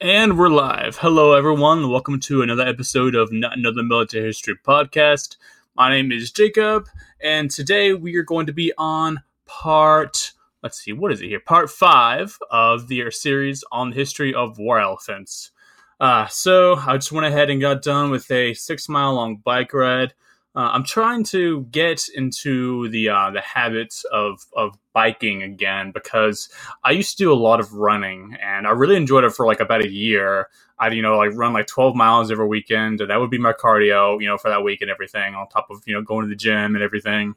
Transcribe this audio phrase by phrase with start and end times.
[0.00, 0.96] And we're live.
[0.96, 1.88] Hello, everyone.
[1.88, 5.36] Welcome to another episode of Not Another Military History Podcast.
[5.76, 6.88] My name is Jakob,
[7.22, 10.32] and today we are going to be on part,
[10.64, 11.38] let's see, what is it here?
[11.38, 15.52] Part five of the series on the history of war elephants.
[16.00, 19.72] Uh, so I just went ahead and got done with a six mile long bike
[19.72, 20.12] ride.
[20.56, 26.48] Uh, I'm trying to get into the uh, the habits of of biking again because
[26.84, 29.58] I used to do a lot of running and I really enjoyed it for like
[29.58, 30.48] about a year.
[30.78, 33.00] I'd you know like run like 12 miles every weekend.
[33.00, 35.34] And that would be my cardio, you know, for that week and everything.
[35.34, 37.34] On top of you know going to the gym and everything.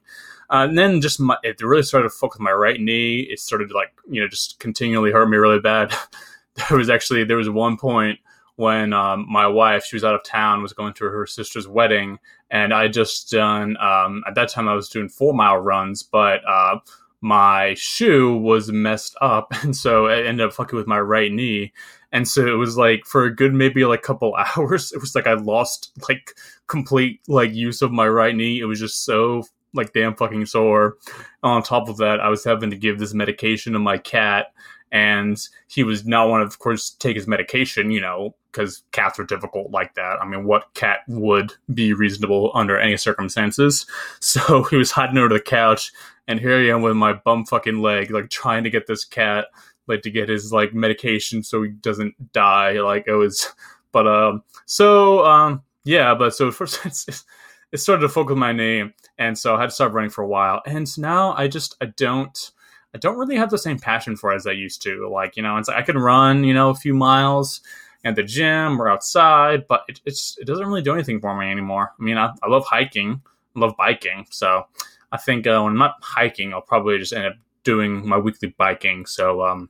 [0.49, 3.21] Uh, and then just my, it really started to fuck with my right knee.
[3.21, 5.91] It started to like you know just continually hurt me really bad.
[6.69, 8.19] there was actually there was one point
[8.57, 12.19] when um, my wife she was out of town was going to her sister's wedding
[12.51, 16.41] and i just done um, at that time i was doing four mile runs but
[16.47, 16.77] uh,
[17.21, 21.73] my shoe was messed up and so it ended up fucking with my right knee.
[22.11, 25.27] And so it was like for a good maybe like couple hours it was like
[25.27, 26.33] i lost like
[26.67, 28.59] complete like use of my right knee.
[28.59, 30.97] It was just so like damn fucking sore.
[31.43, 34.47] On top of that i was having to give this medication to my cat
[34.91, 39.25] and he was not to, of course, take his medication, you know, because cats are
[39.25, 40.17] difficult like that.
[40.21, 43.85] I mean, what cat would be reasonable under any circumstances?
[44.19, 45.91] So he was hiding under the couch,
[46.27, 49.47] and here I am with my bum fucking leg, like trying to get this cat,
[49.87, 52.81] like to get his like medication so he doesn't die.
[52.81, 53.53] Like it was,
[53.91, 57.25] but um, so um, yeah, but so first it's,
[57.71, 60.27] it started to focus my name and so I had to stop running for a
[60.27, 62.51] while, and now I just I don't
[62.97, 65.07] I don't really have the same passion for it as I used to.
[65.07, 67.61] Like, you know, it's I can run, you know, a few miles
[68.03, 71.51] at the gym or outside, but it, it's it doesn't really do anything for me
[71.51, 71.93] anymore.
[71.99, 73.21] I mean, I, I love hiking,
[73.55, 74.65] I love biking, so
[75.11, 78.55] I think uh, when I'm not hiking, I'll probably just end up doing my weekly
[78.57, 79.05] biking.
[79.05, 79.69] So um,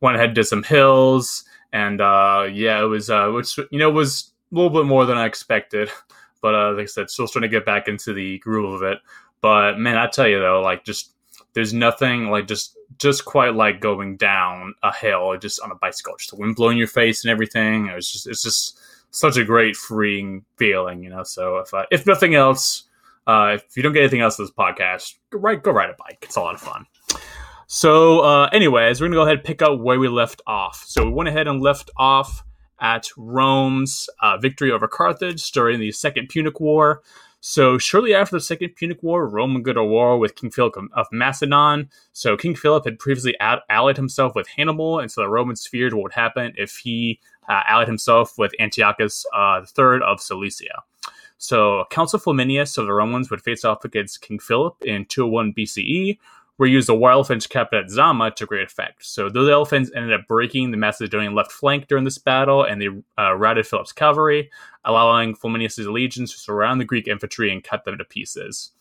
[0.00, 4.32] went ahead did some hills, and uh, yeah, it was uh, which you know was
[4.52, 5.90] a little bit more than I expected,
[6.42, 8.98] but uh, like I said, still trying to get back into the groove of it.
[9.40, 11.12] But man, I tell you though, like just
[11.58, 16.14] there's nothing like just just quite like going down a hill just on a bicycle,
[16.16, 17.88] just the wind blowing your face and everything.
[17.88, 18.78] It was just it's just
[19.10, 21.24] such a great freeing feeling, you know.
[21.24, 22.84] So if uh, if nothing else,
[23.26, 25.96] uh, if you don't get anything else in this podcast, go ride go ride a
[25.98, 26.18] bike.
[26.22, 26.86] It's a lot of fun.
[27.66, 30.84] So, uh, anyways, we're gonna go ahead and pick up where we left off.
[30.86, 32.44] So we went ahead and left off
[32.80, 37.02] at Rome's uh, victory over Carthage during the Second Punic War.
[37.40, 41.06] So shortly after the Second Punic War, Rome go to war with King Philip of
[41.12, 41.88] Macedon.
[42.12, 46.02] So King Philip had previously allied himself with Hannibal, and so the Romans feared what
[46.02, 50.82] would happen if he uh, allied himself with Antiochus uh, III of Cilicia.
[51.38, 56.18] So Consul Flaminius of the Romans would face off against King Philip in 201 BCE,
[56.58, 59.06] were used the war elephants kept at Zama to great effect.
[59.06, 62.88] So those elephants ended up breaking the Macedonian left flank during this battle, and they
[63.16, 64.50] uh, routed Philip's cavalry,
[64.84, 68.72] allowing Flaminius' legions to surround the Greek infantry and cut them to pieces.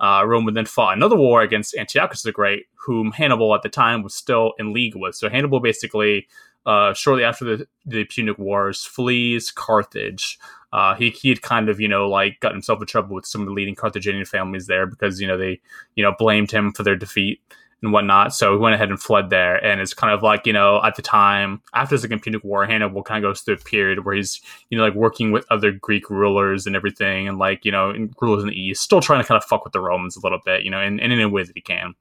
[0.00, 3.68] Uh, Rome would then fought another war against Antiochus the Great, whom Hannibal at the
[3.68, 5.14] time was still in league with.
[5.14, 6.28] So Hannibal basically,
[6.64, 10.38] uh, shortly after the, the Punic Wars, flees Carthage
[10.72, 13.40] uh, he he had kind of you know like got himself in trouble with some
[13.40, 15.60] of the leading Carthaginian families there because you know they
[15.94, 17.40] you know blamed him for their defeat
[17.82, 18.34] and whatnot.
[18.34, 20.96] So he went ahead and fled there, and it's kind of like you know at
[20.96, 24.14] the time after the Second Punic War, Hannibal kind of goes through a period where
[24.14, 24.40] he's
[24.70, 28.42] you know like working with other Greek rulers and everything, and like you know rulers
[28.42, 30.64] in the east, still trying to kind of fuck with the Romans a little bit,
[30.64, 31.94] you know, in, in any way that he can.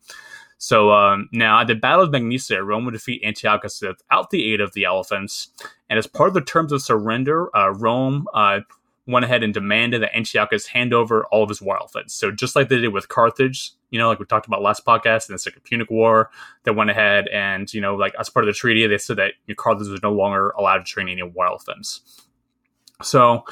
[0.58, 4.62] So um, now at the Battle of Magnesia, Rome would defeat Antiochus without the aid
[4.62, 5.50] of the elephants.
[5.90, 8.62] And as part of the terms of surrender, uh, Rome uh,
[9.06, 12.14] went ahead and demanded that Antiochus hand over all of his war elephants.
[12.14, 15.30] So just like they did with Carthage, you know, like we talked about last podcast
[15.30, 16.30] in the Second Punic War,
[16.64, 19.34] they went ahead and, you know, like as part of the treaty, they said that
[19.56, 22.02] Carthage was no longer allowed to train any war elephants.
[23.02, 23.46] So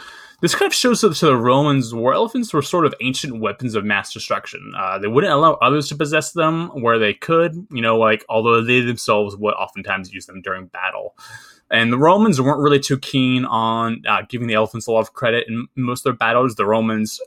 [0.46, 3.74] this kind of shows that to the Romans, war elephants were sort of ancient weapons
[3.74, 4.74] of mass destruction.
[4.78, 8.62] Uh, they wouldn't allow others to possess them where they could, you know, like although
[8.62, 11.18] they themselves would oftentimes use them during battle.
[11.72, 15.14] And the Romans weren't really too keen on uh, giving the elephants a lot of
[15.14, 16.54] credit in most of their battles.
[16.54, 17.20] The Romans,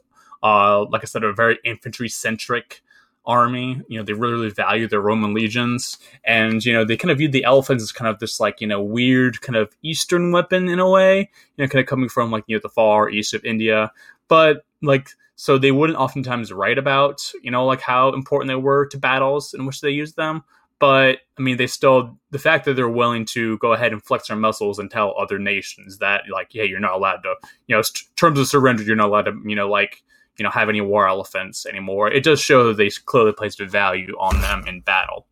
[0.44, 2.82] uh, like I said, are very infantry centric
[3.26, 3.82] army.
[3.88, 5.98] You know, they really, really value their Roman legions.
[6.24, 8.66] And, you know, they kind of viewed the elephants as kind of this like, you
[8.66, 12.30] know, weird kind of Eastern weapon in a way, you know, kind of coming from
[12.30, 13.92] like, you know, the far east of India.
[14.28, 18.86] But like, so they wouldn't oftentimes write about, you know, like how important they were
[18.86, 20.42] to battles in which they used them.
[20.80, 24.28] But I mean, they still, the fact that they're willing to go ahead and flex
[24.28, 27.34] their muscles and tell other nations that, like, yeah, you're not allowed to,
[27.66, 27.82] you know,
[28.16, 30.02] terms of surrender, you're not allowed to, you know, like,
[30.38, 32.10] you know have any war elephants anymore.
[32.10, 35.26] It does show that they clearly placed a value on them in battle.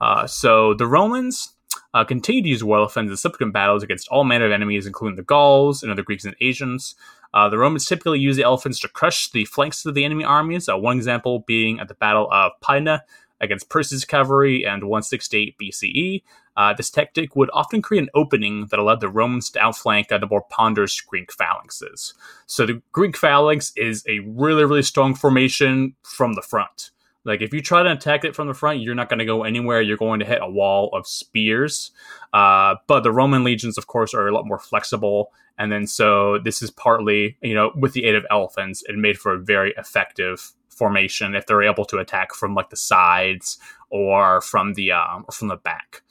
[0.00, 1.54] Uh, so the Romans,
[1.94, 5.16] uh, continued to use war elephants in subsequent battles against all manner of enemies, including
[5.16, 6.94] the Gauls and other Greeks and Asians.
[7.32, 10.68] Uh, the Romans typically used the elephants to crush the flanks of the enemy armies,
[10.68, 13.00] uh, one example being at the Battle of Pydna
[13.40, 16.22] against Perseus' cavalry and 168 BCE.
[16.56, 20.18] Uh, this tactic would often create an opening that allowed the Romans to outflank uh,
[20.18, 22.14] the more ponderous Greek phalanxes.
[22.46, 26.90] So the Greek phalanx is a really, really strong formation from the front.
[27.24, 29.42] Like if you try to attack it from the front, you're not going to go
[29.42, 29.82] anywhere.
[29.82, 31.90] You're going to hit a wall of spears.
[32.32, 36.38] Uh, but the Roman legions, of course, are a lot more flexible, and then so
[36.38, 39.74] this is partly, you know, with the aid of elephants, it made for a very
[39.76, 45.24] effective formation if they're able to attack from like the sides or from the um,
[45.26, 46.02] or from the back.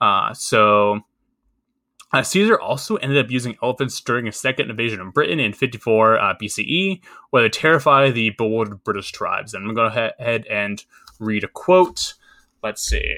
[0.00, 1.00] Uh, so
[2.12, 6.18] uh, Caesar also ended up using elephants during a second invasion of Britain in 54
[6.18, 7.00] uh, BCE,
[7.30, 9.54] where they terrify the bewildered British tribes.
[9.54, 10.84] And I'm going to go ahead and
[11.20, 12.14] read a quote.
[12.62, 13.16] Let's see.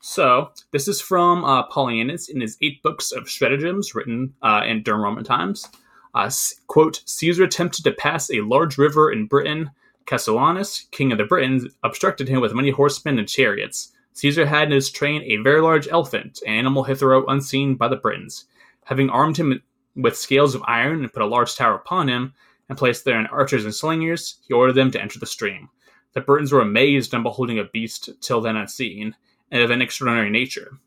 [0.00, 5.00] So, this is from uh, in his eight books of stratagems written uh, in during
[5.00, 5.68] Roman times.
[6.14, 6.30] Uh,
[6.68, 9.72] quote, Caesar attempted to pass a large river in Britain.
[10.06, 13.92] Cassivellaunus, king of the Britons, obstructed him with many horsemen and chariots.
[14.12, 17.96] Caesar had in his train a very large elephant, an animal hitherto unseen by the
[17.96, 18.44] Britons.
[18.84, 19.62] Having armed him
[19.96, 22.32] with scales of iron and put a large tower upon him,
[22.68, 25.68] and placed therein archers and slingers, he ordered them to enter the stream.
[26.12, 29.16] The Britons were amazed on beholding a beast till then unseen,
[29.50, 30.78] and of an extraordinary nature.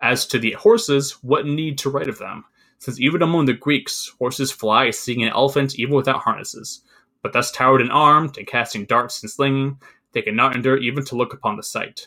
[0.00, 2.44] As to the horses, what need to write of them?
[2.78, 6.82] Since even among the Greeks, horses fly seeing an elephant even without harnesses.
[7.24, 9.78] But thus towered and armed, and casting darts and slinging,
[10.12, 12.06] they could not endure even to look upon the sight.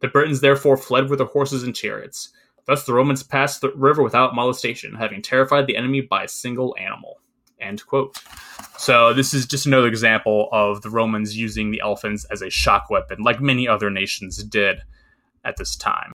[0.00, 2.30] The Britons therefore fled with their horses and chariots.
[2.66, 6.74] Thus the Romans passed the river without molestation, having terrified the enemy by a single
[6.76, 7.20] animal.
[7.60, 8.18] End quote.
[8.76, 12.90] So this is just another example of the Romans using the elephants as a shock
[12.90, 14.82] weapon, like many other nations did
[15.44, 16.10] at this time.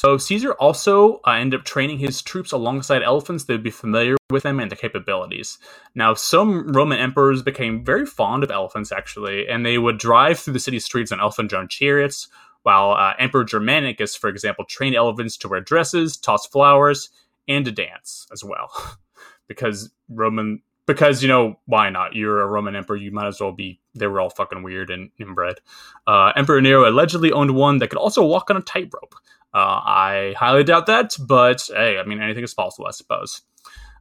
[0.00, 4.16] So Caesar also uh, ended up training his troops alongside elephants that would be familiar
[4.30, 5.58] with them and their capabilities.
[5.94, 10.54] Now, some Roman emperors became very fond of elephants, actually, and they would drive through
[10.54, 12.28] the city streets on elephant-drawn chariots,
[12.62, 17.10] while uh, Emperor Germanicus, for example, trained elephants to wear dresses, toss flowers,
[17.46, 18.70] and to dance as well.
[19.48, 22.14] because Roman because you know why not?
[22.14, 22.96] You're a Roman emperor.
[22.96, 23.80] You might as well be.
[23.94, 25.60] They were all fucking weird and inbred.
[26.06, 29.14] Uh, emperor Nero allegedly owned one that could also walk on a tightrope.
[29.52, 33.42] Uh, I highly doubt that, but hey, I mean, anything is possible, I suppose.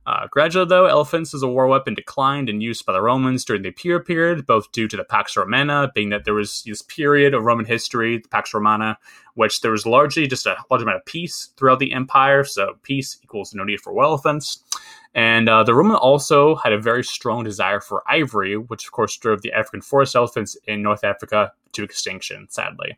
[0.06, 3.62] Uh, gradually, though, elephants as a war weapon declined in use by the Romans during
[3.62, 7.34] the Imperial period, both due to the Pax Romana, being that there was this period
[7.34, 8.98] of Roman history, the Pax Romana,
[9.36, 12.44] which there was largely just a large amount of peace throughout the empire.
[12.44, 14.64] So peace equals no need for war elephants.
[15.14, 19.16] And uh, the Roman also had a very strong desire for ivory, which of course
[19.18, 22.98] drove the African forest elephants in North Africa to extinction, sadly.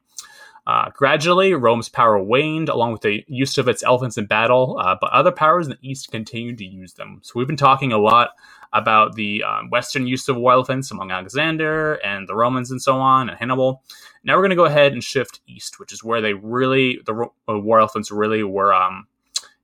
[0.68, 4.96] Uh, gradually, Rome's power waned along with the use of its elephants in battle, uh,
[5.00, 7.20] but other powers in the east continued to use them.
[7.24, 8.30] So we've been talking a lot
[8.74, 12.96] about the um, Western use of war elephants among Alexander and the Romans and so
[12.98, 13.84] on, and Hannibal.
[14.24, 17.28] Now we're going to go ahead and shift east, which is where they really, the
[17.50, 19.08] uh, war elephants really were, um,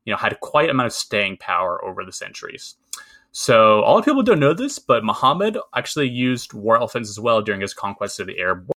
[0.03, 2.75] you know, had quite a amount of staying power over the centuries.
[3.31, 7.19] So a lot of people don't know this, but Muhammad actually used war elephants as
[7.19, 8.69] well during his conquest of the Arab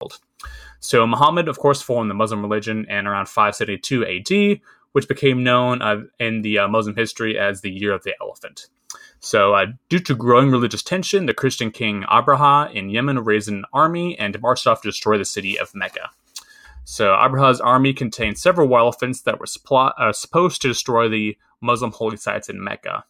[0.00, 0.18] world.
[0.86, 4.60] So Muhammad, of course, formed the Muslim religion in around 572 AD,
[4.92, 8.68] which became known uh, in the uh, Muslim history as the Year of the Elephant.
[9.18, 13.64] So, uh, due to growing religious tension, the Christian king Abraha in Yemen raised an
[13.72, 16.10] army and marched off to destroy the city of Mecca.
[16.84, 19.46] So, Abraha's army contained several elephants that were
[19.98, 23.02] uh, supposed to destroy the Muslim holy sites in Mecca.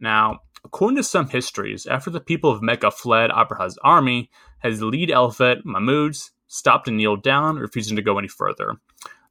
[0.00, 4.30] Now, according to some histories, after the people of Mecca fled Abraha's army,
[4.62, 6.16] his lead elephant, Mahmud,
[6.52, 8.76] stopped and kneeled down, refusing to go any further.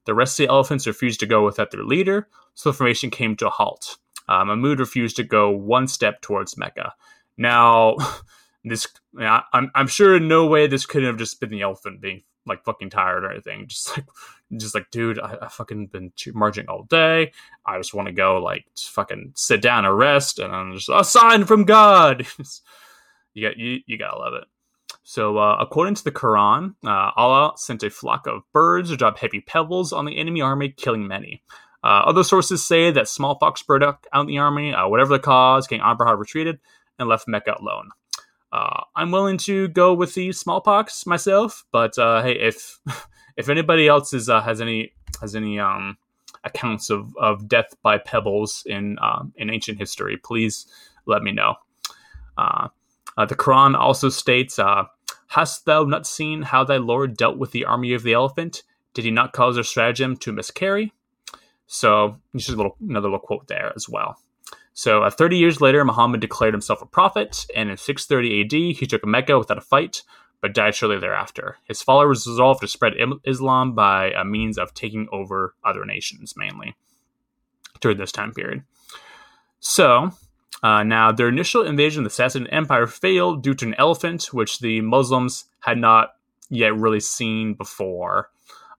[0.05, 3.35] The rest of the elephants refused to go without their leader, so the formation came
[3.37, 3.97] to a halt.
[4.27, 6.93] Uh, Mahmud refused to go one step towards Mecca.
[7.37, 7.95] Now,
[8.63, 8.87] this
[9.19, 12.63] I'm I'm sure in no way this couldn't have just been the elephant being like
[12.63, 13.67] fucking tired or anything.
[13.67, 14.05] Just like
[14.57, 17.31] just like dude, I, I fucking been marching all day.
[17.65, 21.05] I just want to go like fucking sit down and rest, and I'm just a
[21.05, 22.27] sign from God.
[23.33, 24.43] you got you you gotta love it.
[25.03, 29.17] So, uh, according to the Quran, uh, Allah sent a flock of birds to drop
[29.17, 31.41] heavy pebbles on the enemy army, killing many.
[31.83, 34.73] Uh, other sources say that smallpox broke out in the army.
[34.73, 36.59] Uh, whatever the cause, King Abraha retreated
[36.99, 37.89] and left Mecca alone.
[38.51, 42.79] Uh, I'm willing to go with the smallpox myself, but uh, hey, if
[43.37, 45.97] if anybody else is has any has any um,
[46.43, 50.67] accounts of, of death by pebbles in um, in ancient history, please
[51.07, 51.55] let me know.
[53.21, 54.85] Uh, the Quran also states, uh,
[55.27, 58.63] Hast thou not seen how thy lord dealt with the army of the elephant?
[58.95, 60.91] Did he not cause their stratagem to miscarry?
[61.67, 64.19] So, just a little another little quote there as well.
[64.73, 68.87] So, uh, 30 years later, Muhammad declared himself a prophet, and in 630 AD, he
[68.87, 70.01] took Mecca without a fight,
[70.41, 71.57] but died shortly thereafter.
[71.65, 76.75] His followers resolved to spread Islam by a means of taking over other nations, mainly
[77.81, 78.63] during this time period.
[79.59, 80.09] So,
[80.63, 84.59] uh, now, their initial invasion of the Sassanid Empire failed due to an elephant, which
[84.59, 86.15] the Muslims had not
[86.49, 88.29] yet really seen before.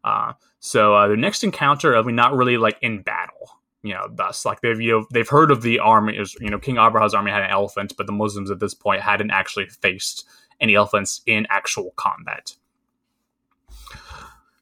[0.05, 3.59] Uh, so uh, their next encounter, I mean, not really like in battle.
[3.83, 6.17] You know, thus like they've you know they've heard of the army.
[6.17, 9.03] Is you know King Abraha's army had an elephant, but the Muslims at this point
[9.03, 10.25] hadn't actually faced
[10.61, 12.55] any elephants in actual combat.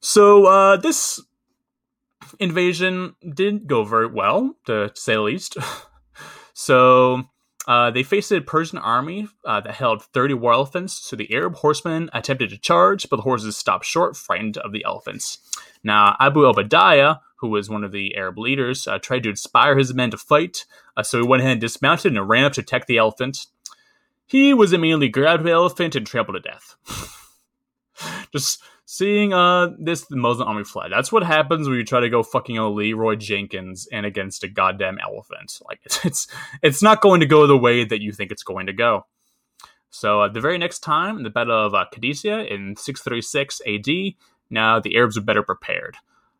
[0.00, 1.20] So uh, this
[2.38, 5.58] invasion didn't go very well, to say the least.
[6.60, 7.24] So
[7.66, 10.92] uh, they faced a Persian army uh, that held 30 war elephants.
[10.92, 14.84] So the Arab horsemen attempted to charge, but the horses stopped short, frightened of the
[14.84, 15.38] elephants.
[15.82, 19.94] Now, Abu Obadiah, who was one of the Arab leaders, uh, tried to inspire his
[19.94, 20.66] men to fight.
[20.98, 23.46] Uh, so he went ahead and dismounted and ran up to attack the elephant.
[24.26, 26.76] He was immediately grabbed by the elephant and trampled to death.
[28.32, 30.90] Just seeing uh this Muslim army fled.
[30.90, 34.98] That's what happens when you try to go fucking Leroy Jenkins and against a goddamn
[34.98, 35.60] elephant.
[35.68, 36.26] Like it's it's
[36.60, 39.06] it's not going to go the way that you think it's going to go.
[39.90, 44.14] So uh, the very next time, in the Battle of uh, in 636 AD,
[44.50, 45.96] now the Arabs were better prepared.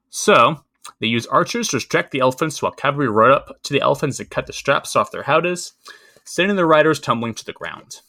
[0.08, 0.64] So
[0.98, 4.28] they used archers to distract the elephants while cavalry rode up to the elephants and
[4.28, 5.72] cut the straps off their howdahs,
[6.24, 8.00] sending the riders tumbling to the ground.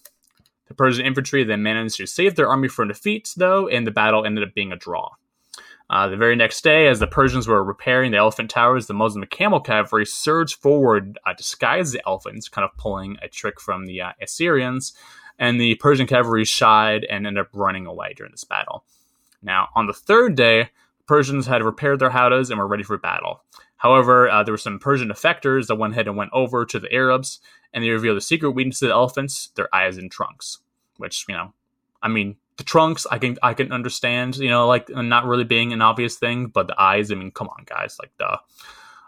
[0.71, 4.25] The Persian infantry then managed to save their army from defeat, though, and the battle
[4.25, 5.09] ended up being a draw.
[5.89, 9.25] Uh, the very next day, as the Persians were repairing the elephant towers, the Muslim
[9.25, 13.99] camel cavalry surged forward, uh, disguised the elephants, kind of pulling a trick from the
[13.99, 14.93] uh, Assyrians,
[15.37, 18.85] and the Persian cavalry shied and ended up running away during this battle.
[19.43, 22.97] Now, on the third day, the Persians had repaired their howdahs and were ready for
[22.97, 23.43] battle.
[23.75, 26.93] However, uh, there were some Persian defectors that went ahead and went over to the
[26.93, 27.41] Arabs,
[27.73, 30.59] and they revealed the secret weakness of the elephants: their eyes and trunks.
[31.01, 31.53] Which you know,
[32.01, 35.73] I mean, the trunks I can I can understand, you know, like not really being
[35.73, 38.39] an obvious thing, but the eyes, I mean, come on, guys, like the.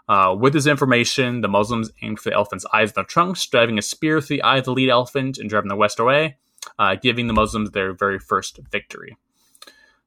[0.06, 3.78] Uh, with this information, the Muslims aimed for the elephant's eyes and the trunks, driving
[3.78, 6.36] a spear through the eye of the lead elephant and driving the west away,
[6.78, 9.16] uh, giving the Muslims their very first victory.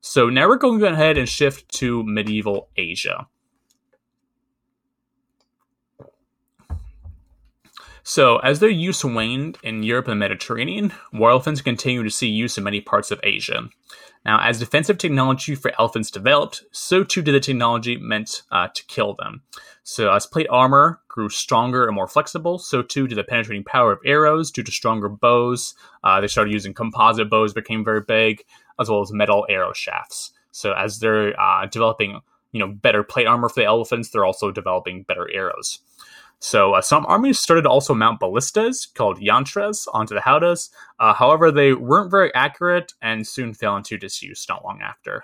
[0.02, 3.28] So now we're going to go ahead and shift to medieval Asia.
[8.10, 12.30] So, as their use waned in Europe and the Mediterranean, war elephants continued to see
[12.30, 13.68] use in many parts of Asia.
[14.24, 18.86] Now, as defensive technology for elephants developed, so too did the technology meant uh, to
[18.86, 19.42] kill them.
[19.84, 23.92] So, as plate armor grew stronger and more flexible, so too did the penetrating power
[23.92, 25.76] of arrows due to stronger bows.
[26.02, 28.42] Uh, they started using composite bows, became very big,
[28.80, 30.32] as well as metal arrow shafts.
[30.54, 32.22] So, as they're uh, developing,
[32.54, 35.80] you know, better plate armor for the elephants, they're also developing better arrows.
[36.40, 40.70] So uh, some armies started to also mount ballistas called yantras onto the howdahs.
[41.00, 45.24] Uh, however, they weren't very accurate and soon fell into disuse not long after.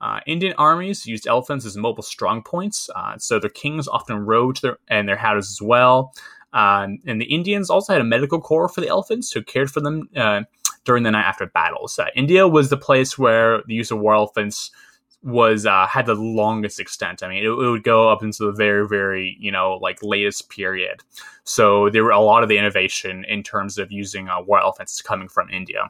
[0.00, 4.58] Uh, Indian armies used elephants as mobile strong points, uh, so their kings often rode
[4.58, 6.12] their and their howdahs as well.
[6.52, 9.80] Um, and the Indians also had a medical corps for the elephants who cared for
[9.80, 10.42] them uh,
[10.84, 11.98] during the night after battles.
[11.98, 14.70] Uh, India was the place where the use of war elephants
[15.24, 17.22] was uh, had the longest extent.
[17.22, 20.50] I mean, it, it, would go up into the very, very you know like latest
[20.50, 21.02] period.
[21.44, 25.00] So there were a lot of the innovation in terms of using uh, war elephants
[25.02, 25.88] coming from India.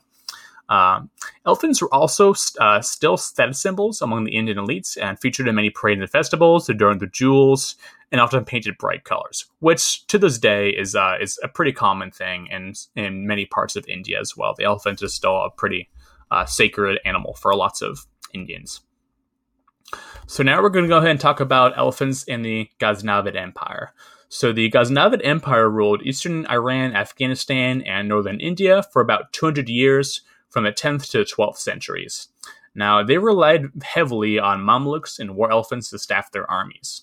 [0.68, 1.10] Um,
[1.44, 5.68] elephants were also uh, still status symbols among the Indian elites and featured in many
[5.68, 7.76] parades and festivals, adorned with jewels,
[8.10, 12.10] and often painted bright colors, which to this day is uh, is a pretty common
[12.10, 14.54] thing in in many parts of India as well.
[14.56, 15.88] The elephant is still a pretty
[16.30, 18.80] uh, sacred animal for lots of Indians.
[20.26, 23.92] So now we're going to go ahead and talk about elephants in the Ghaznavid Empire.
[24.28, 30.22] So the Ghaznavid Empire ruled eastern Iran, Afghanistan, and northern India for about 200 years
[30.48, 32.28] from the 10th to the 12th centuries.
[32.74, 37.02] Now, they relied heavily on Mamluks and war elephants to staff their armies.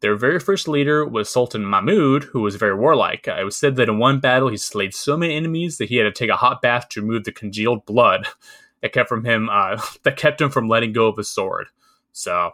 [0.00, 3.26] Their very first leader was Sultan Mahmud, who was very warlike.
[3.26, 6.04] It was said that in one battle he slayed so many enemies that he had
[6.04, 8.26] to take a hot bath to remove the congealed blood
[8.82, 11.68] that kept from him uh, that kept him from letting go of his sword.
[12.14, 12.52] So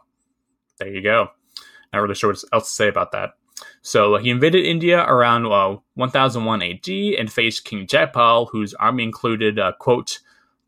[0.79, 1.29] there you go.
[1.93, 3.35] Not really sure what else to say about that.
[3.83, 6.89] So he invaded India around uh, 1001 AD
[7.19, 10.21] and faced King Jaipal, whose army included, uh, quote,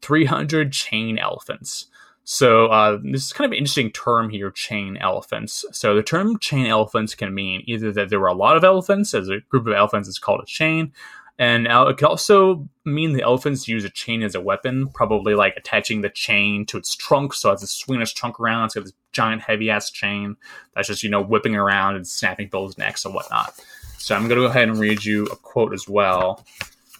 [0.03, 1.87] 300 chain elephants.
[2.25, 5.65] So uh, this is kind of an interesting term here, chain elephants.
[5.73, 9.15] So the term chain elephants can mean either that there were a lot of elephants,
[9.15, 10.93] as a group of elephants is called a chain,
[11.39, 15.57] And it could also mean the elephants use a chain as a weapon, probably like
[15.57, 17.35] attaching the chain to its trunk.
[17.35, 20.37] So as it swinging its trunk around, it's got this giant heavy ass chain
[20.75, 23.55] that's just, you know, whipping around and snapping people's necks and whatnot.
[23.99, 26.45] So I'm going to go ahead and read you a quote as well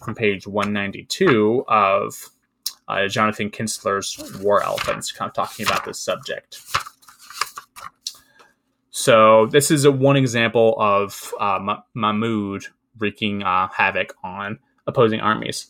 [0.03, 2.29] from page 192 of
[2.87, 6.59] uh, Jonathan Kistler's War Elephants, kind of talking about this subject.
[8.89, 11.77] So this is a one example of uh,
[13.03, 15.67] wreaking uh, havoc on opposing armies.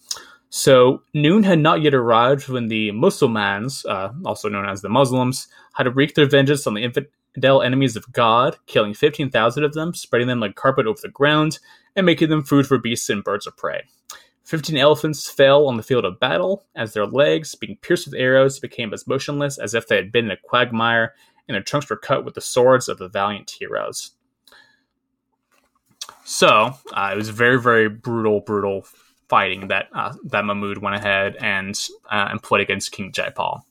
[0.49, 5.47] So noon had not yet arrived when the Mussulmans, uh, also known as the Muslims,
[5.73, 10.27] had wreaked their vengeance on the infidel enemies of God, killing 15,000 of them, spreading
[10.27, 11.57] them like carpet over the ground,
[11.95, 13.81] and making them food for beasts and birds of prey.
[14.43, 18.59] Fifteen elephants fell on the field of battle, as their legs, being pierced with arrows,
[18.59, 21.13] became as motionless as if they had been in a quagmire,
[21.47, 24.11] and their trunks were cut with the swords of the valiant heroes.
[26.23, 28.85] So uh, it was very, very brutal, brutal
[29.29, 31.79] fighting that uh, that Mahmud went ahead and
[32.11, 33.65] uh, and played against King Jaipal.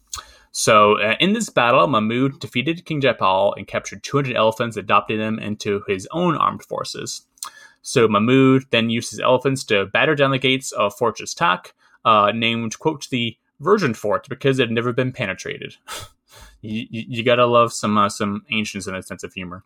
[0.51, 5.39] So uh, in this battle, Mahmud defeated King Jaipal and captured 200 elephants, adopting them
[5.39, 7.23] into his own armed forces.
[7.81, 12.33] So Mahmud then used his elephants to batter down the gates of Fortress Tak, uh,
[12.35, 15.77] named quote the Virgin Fort because it had never been penetrated.
[16.61, 19.65] you, you, you, gotta love some uh, some ancients in a sense of humor.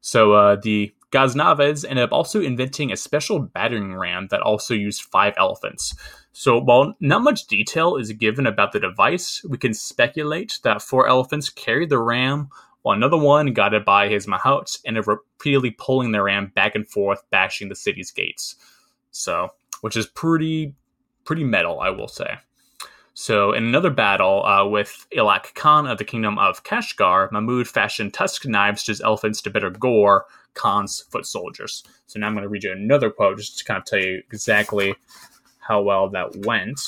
[0.00, 5.02] So uh, the Ghaznavids ended up also inventing a special battering ram that also used
[5.02, 5.94] five elephants.
[6.32, 11.08] So while not much detail is given about the device, we can speculate that four
[11.08, 12.48] elephants carried the ram
[12.86, 16.86] while another one, guided by his mahouts, ended up repeatedly pulling the ram back and
[16.86, 18.54] forth, bashing the city's gates.
[19.10, 19.48] So,
[19.80, 20.72] which is pretty,
[21.24, 22.36] pretty metal, I will say.
[23.18, 28.12] So, in another battle uh, with Ilak Khan of the kingdom of Kashgar, Mahmud fashioned
[28.12, 31.82] tusk knives to his elephants to better gore Khan's foot soldiers.
[32.04, 34.22] So, now I'm going to read you another quote just to kind of tell you
[34.30, 34.94] exactly
[35.60, 36.78] how well that went.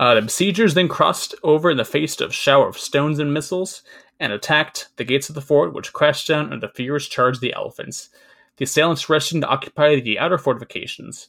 [0.00, 3.82] Uh, the besiegers then crossed over in the face of shower of stones and missiles
[4.20, 7.54] and attacked the gates of the fort, which crashed down and the fierce charged the
[7.54, 8.10] elephants.
[8.56, 11.28] The assailants rushed in to occupy the outer fortifications.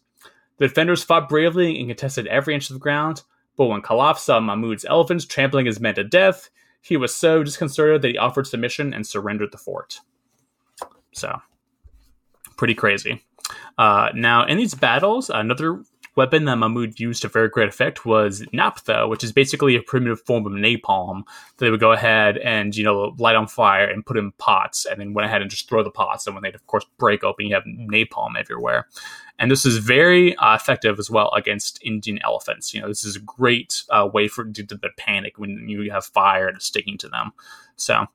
[0.58, 3.24] The defenders fought bravely and contested every inch of the ground,
[3.58, 6.50] but when Khalaf saw Mahmud's elephants trampling his men to death,
[6.82, 10.00] he was so disconcerted that he offered submission and surrendered the fort.
[11.14, 11.42] So,
[12.58, 13.26] pretty crazy.
[13.78, 15.84] Uh, now, in these battles, another
[16.16, 20.22] weapon that Mahmud used to very great effect was naphtha, which is basically a primitive
[20.22, 21.24] form of napalm
[21.58, 24.86] that they would go ahead and, you know, light on fire and put in pots
[24.86, 26.26] and then went ahead and just throw the pots.
[26.26, 28.88] And when they'd, of course, break open, you have napalm everywhere.
[29.38, 32.74] And this is very uh, effective as well against Indian elephants.
[32.74, 36.06] You know, this is a great uh, way for to, to panic when you have
[36.06, 37.34] fire and sticking to them.
[37.76, 38.06] So,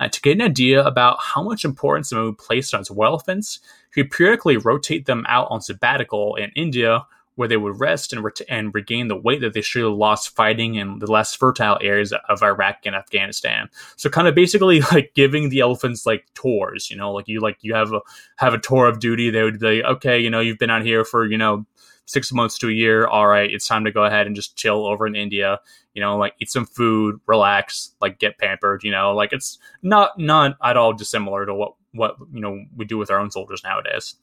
[0.00, 3.60] uh, to get an idea about how much importance Mahmud placed on his elephants,
[3.94, 8.40] he periodically rotate them out on sabbatical in India where they would rest and, ret-
[8.48, 12.12] and regain the weight that they should have lost fighting in the less fertile areas
[12.28, 13.68] of Iraq and Afghanistan.
[13.96, 17.58] So kind of basically like giving the elephants like tours, you know, like you like
[17.62, 18.00] you have a
[18.36, 19.30] have a tour of duty.
[19.30, 21.66] They would be like, okay, you know, you've been out here for you know
[22.06, 23.06] six months to a year.
[23.06, 25.58] All right, it's time to go ahead and just chill over in India.
[25.94, 28.84] You know, like eat some food, relax, like get pampered.
[28.84, 32.84] You know, like it's not not at all dissimilar to what what you know we
[32.84, 34.14] do with our own soldiers nowadays.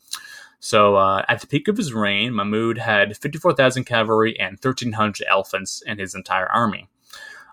[0.62, 5.82] So uh, at the peak of his reign, Mahmud had 54,000 cavalry and 1,300 elephants
[5.88, 6.88] in his entire army.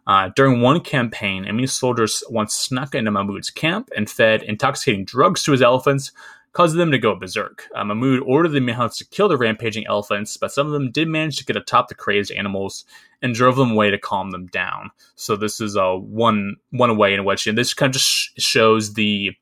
[0.07, 5.43] Uh, during one campaign, enemy soldiers once snuck into Mahmud's camp and fed intoxicating drugs
[5.43, 6.13] to his elephants,
[6.53, 7.67] causing them to go berserk.
[7.75, 11.09] Uh, Mahmud ordered the Mahouts to kill the rampaging elephants, but some of them did
[11.09, 12.85] manage to get atop the crazed animals
[13.23, 14.91] and drove them away to calm them down.
[15.15, 18.07] So this is a uh, one one way in which, and this kind of just
[18.07, 19.33] sh- shows the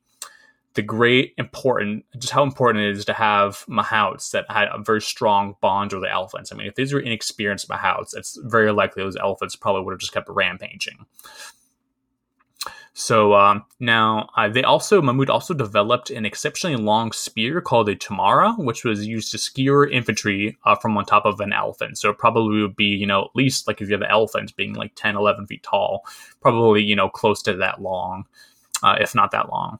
[0.77, 5.01] the great important just how important it is to have mahouts that had a very
[5.01, 6.51] strong bond with the elephants.
[6.51, 9.99] I mean, if these were inexperienced mahouts, it's very likely those elephants probably would have
[9.99, 11.07] just kept rampaging.
[12.93, 17.95] So um, now uh, they also Mahmud also developed an exceptionally long spear called a
[17.95, 21.97] tamara, which was used to skewer infantry uh, from on top of an elephant.
[21.97, 24.55] So it probably would be you know at least like if you have an elephant
[24.55, 26.05] being like 10, 11 feet tall,
[26.39, 28.25] probably you know close to that long,
[28.83, 29.79] uh, if not that long.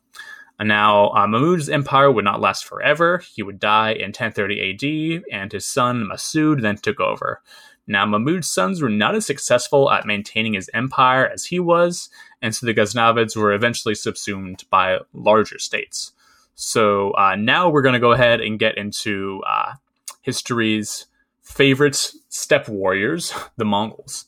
[0.60, 3.20] And now, uh, Mahmud's empire would not last forever.
[3.20, 7.41] He would die in 1030 AD, and his son Masud then took over.
[7.86, 12.10] Now, Mahmud's sons were not as successful at maintaining his empire as he was,
[12.41, 16.12] and so the Ghaznavids were eventually subsumed by larger states.
[16.56, 19.74] So uh, now we're going to go ahead and get into uh,
[20.22, 21.06] history's
[21.41, 24.26] favorite steppe warriors, the Mongols.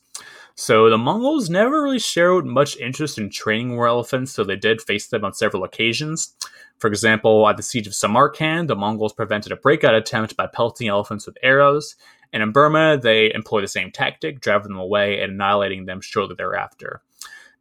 [0.60, 4.82] So the Mongols never really showed much interest in training war elephants, so they did
[4.82, 6.34] face them on several occasions.
[6.76, 10.86] For example, at the siege of Samarkand, the Mongols prevented a breakout attempt by pelting
[10.86, 11.96] elephants with arrows,
[12.30, 16.34] and in Burma, they employed the same tactic, driving them away and annihilating them shortly
[16.36, 17.00] thereafter.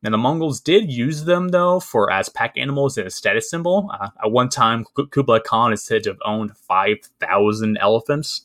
[0.03, 3.89] Now, the Mongols did use them, though, for as pack animals and a status symbol.
[3.97, 8.41] Uh, at one time, Kublai Khan is said to have owned 5,000 elephants.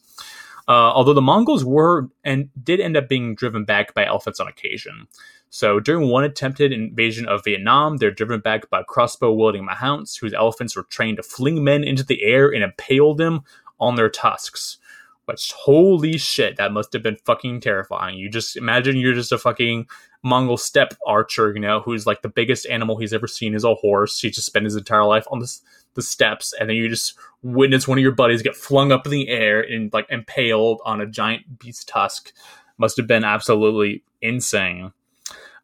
[0.66, 4.48] Uh, although the Mongols were and did end up being driven back by elephants on
[4.48, 5.06] occasion.
[5.50, 10.34] So during one attempted invasion of Vietnam, they're driven back by crossbow wielding Mahouts, whose
[10.34, 13.42] elephants were trained to fling men into the air and impale them
[13.78, 14.78] on their tusks.
[15.26, 18.18] Which holy shit, that must have been fucking terrifying.
[18.18, 19.86] You just imagine you're just a fucking
[20.22, 23.74] Mongol steppe archer, you know, who's like the biggest animal he's ever seen is a
[23.74, 24.18] horse.
[24.18, 25.62] He just spent his entire life on this
[25.94, 29.12] the steppes, and then you just witness one of your buddies get flung up in
[29.12, 32.32] the air and like impaled on a giant beast tusk.
[32.78, 34.92] Must have been absolutely insane.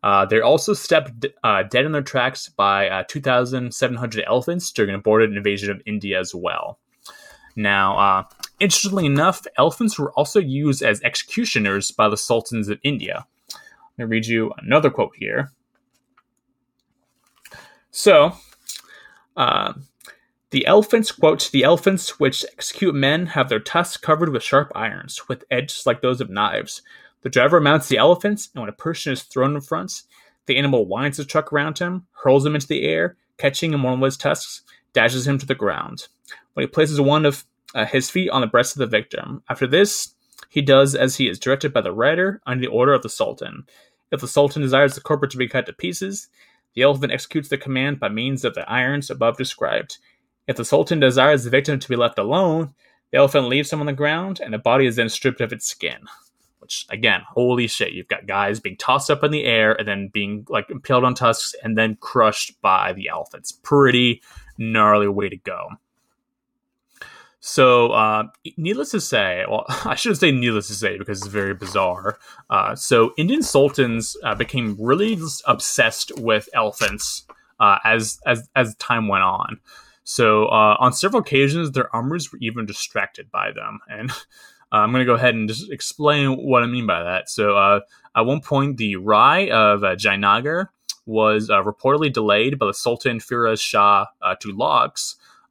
[0.03, 4.97] Uh, they're also stepped uh, dead in their tracks by uh, 2,700 elephants during an
[4.97, 6.79] aborted invasion of India as well.
[7.57, 8.25] Now, uh,
[8.61, 13.27] interestingly enough, elephants were also used as executioners by the sultans of India.
[13.99, 15.53] Let me read you another quote here.
[17.91, 18.33] So,
[19.37, 19.75] uh,
[20.51, 25.29] the elephants, quote, the elephants which execute men have their tusks covered with sharp irons,
[25.29, 26.83] with edges like those of knives.
[27.23, 30.03] The driver mounts the elephants, and when a person is thrown in front,
[30.47, 33.95] the animal winds the truck around him, hurls him into the air, catching him one
[33.95, 36.09] of his tusks, dashes him to the ground.
[36.55, 39.43] When he places one of uh, his feet on the breast of the victim.
[39.49, 40.15] After this,
[40.49, 43.65] he does as he is directed by the rider under the order of the Sultan.
[44.11, 46.29] If the Sultan desires the corporate to be cut to pieces,
[46.75, 49.99] the elephant executes the command by means of the irons above described.
[50.51, 52.75] If the Sultan desires the victim to be left alone,
[53.13, 55.65] the elephant leaves him on the ground, and the body is then stripped of its
[55.65, 56.01] skin.
[56.59, 57.93] Which, again, holy shit!
[57.93, 61.15] You've got guys being tossed up in the air and then being like impaled on
[61.15, 63.53] tusks and then crushed by the elephants.
[63.53, 64.23] Pretty
[64.59, 65.69] gnarly way to go.
[67.39, 68.25] So, uh,
[68.57, 72.19] needless to say, well, I shouldn't say needless to say because it's very bizarre.
[72.51, 77.25] Uh, so, Indian sultans uh, became really obsessed with elephants
[77.61, 79.61] uh, as as as time went on.
[80.11, 84.11] So, uh, on several occasions, their armors were even distracted by them, and
[84.73, 87.31] I'm going to go ahead and just explain what I mean by that.
[87.31, 87.81] So, uh,
[88.17, 90.67] at one point, the Rai of uh, Jayanagar
[91.07, 94.35] was reportedly delayed by the Sultan Firoz Shah uh,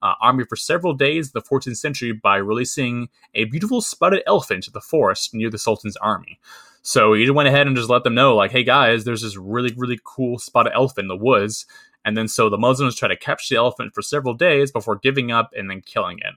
[0.02, 4.72] army for several days in the 14th century by releasing a beautiful spotted elephant to
[4.72, 6.38] the forest near the Sultan's army.
[6.82, 9.74] So he went ahead and just let them know, like, hey guys, there's this really,
[9.76, 11.66] really cool spotted elephant in the woods.
[12.06, 15.32] And then so the Muslims try to capture the elephant for several days before giving
[15.32, 16.34] up and then killing it.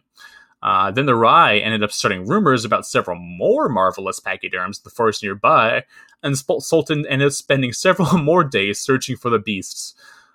[0.63, 4.91] Uh, then the Rai ended up starting rumors about several more marvelous pachyderms in the
[4.91, 5.85] forest nearby,
[6.23, 9.95] and Sultan ended up spending several more days searching for the beasts.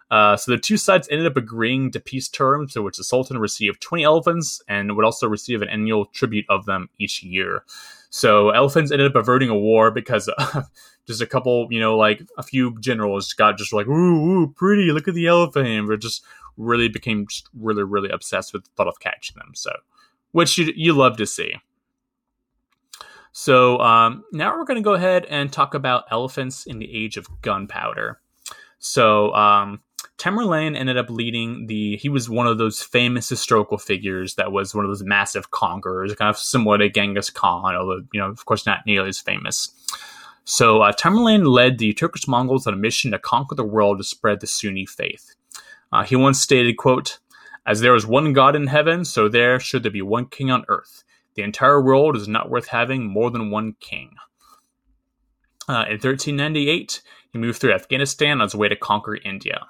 [0.10, 3.38] Uh, so the two sides ended up agreeing to peace terms, in which the Sultan
[3.40, 7.64] received 20 elephants and would also receive an annual tribute of them each year.
[8.10, 10.30] So elephants ended up averting a war because
[11.08, 14.92] just a couple, you know, like a few generals got just like, ooh, ooh, pretty,
[14.92, 16.24] look at the elephant, but just
[16.58, 19.52] really became just really, really obsessed with the thought of catching them.
[19.56, 19.72] So,
[20.32, 21.56] which you, you love to see.
[23.32, 27.18] So um, now we're going to go ahead and talk about elephants in the age
[27.18, 28.20] of gunpowder.
[28.80, 29.82] So um,
[30.18, 31.98] Tamerlane ended up leading the.
[31.98, 36.14] He was one of those famous historical figures that was one of those massive conquerors,
[36.16, 39.70] kind of similar to Genghis Khan, although you know, of course, not nearly as famous.
[40.44, 44.04] So uh, Tamerlane led the Turkish Mongols on a mission to conquer the world to
[44.04, 45.36] spread the Sunni faith.
[45.92, 47.20] Uh, he once stated, "quote
[47.66, 50.66] As there is one God in heaven, so there should there be one king on
[50.68, 51.04] earth.
[51.36, 54.16] The entire world is not worth having more than one king."
[55.70, 57.02] Uh, in 1398,
[57.32, 59.68] he moved through Afghanistan on his way to conquer India.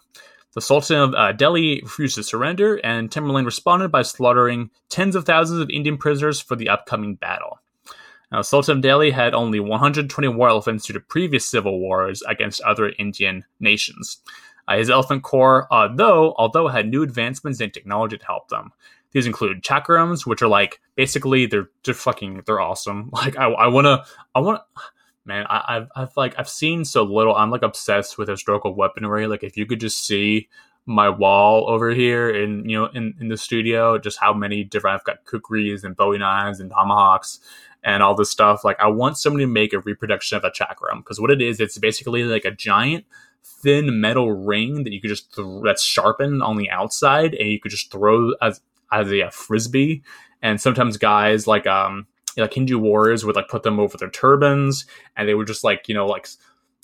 [0.57, 5.23] The Sultan of uh, Delhi refused to surrender, and Tamerlane responded by slaughtering tens of
[5.23, 7.59] thousands of Indian prisoners for the upcoming battle.
[8.31, 12.61] Now, Sultan of Delhi had only 120 war elephants due to previous civil wars against
[12.61, 14.17] other Indian nations.
[14.67, 18.71] Uh, his elephant corps, uh, though, although had new advancements in technology to help them.
[19.11, 23.11] These include chakrams, which are like basically they're just fucking they're awesome.
[23.13, 24.63] Like I, I wanna I want
[25.27, 27.35] man, I, have I've like I've seen so little.
[27.35, 29.27] I'm like obsessed with historical weaponry.
[29.27, 30.47] Like if you could just see
[30.85, 34.95] my wall over here in you know in, in the studio, just how many different
[34.95, 37.39] I've got kukris and Bowie knives and tomahawks
[37.83, 38.63] and all this stuff.
[38.63, 41.59] Like I want somebody to make a reproduction of a chakram because what it is,
[41.59, 43.05] it's basically like a giant
[43.43, 47.59] thin metal ring that you could just th- that's sharpened on the outside and you
[47.59, 48.61] could just throw as
[48.91, 50.03] as a, a frisbee.
[50.41, 54.85] And sometimes guys like um like Hindu warriors would like put them over their turbans,
[55.15, 56.27] and they would just like you know like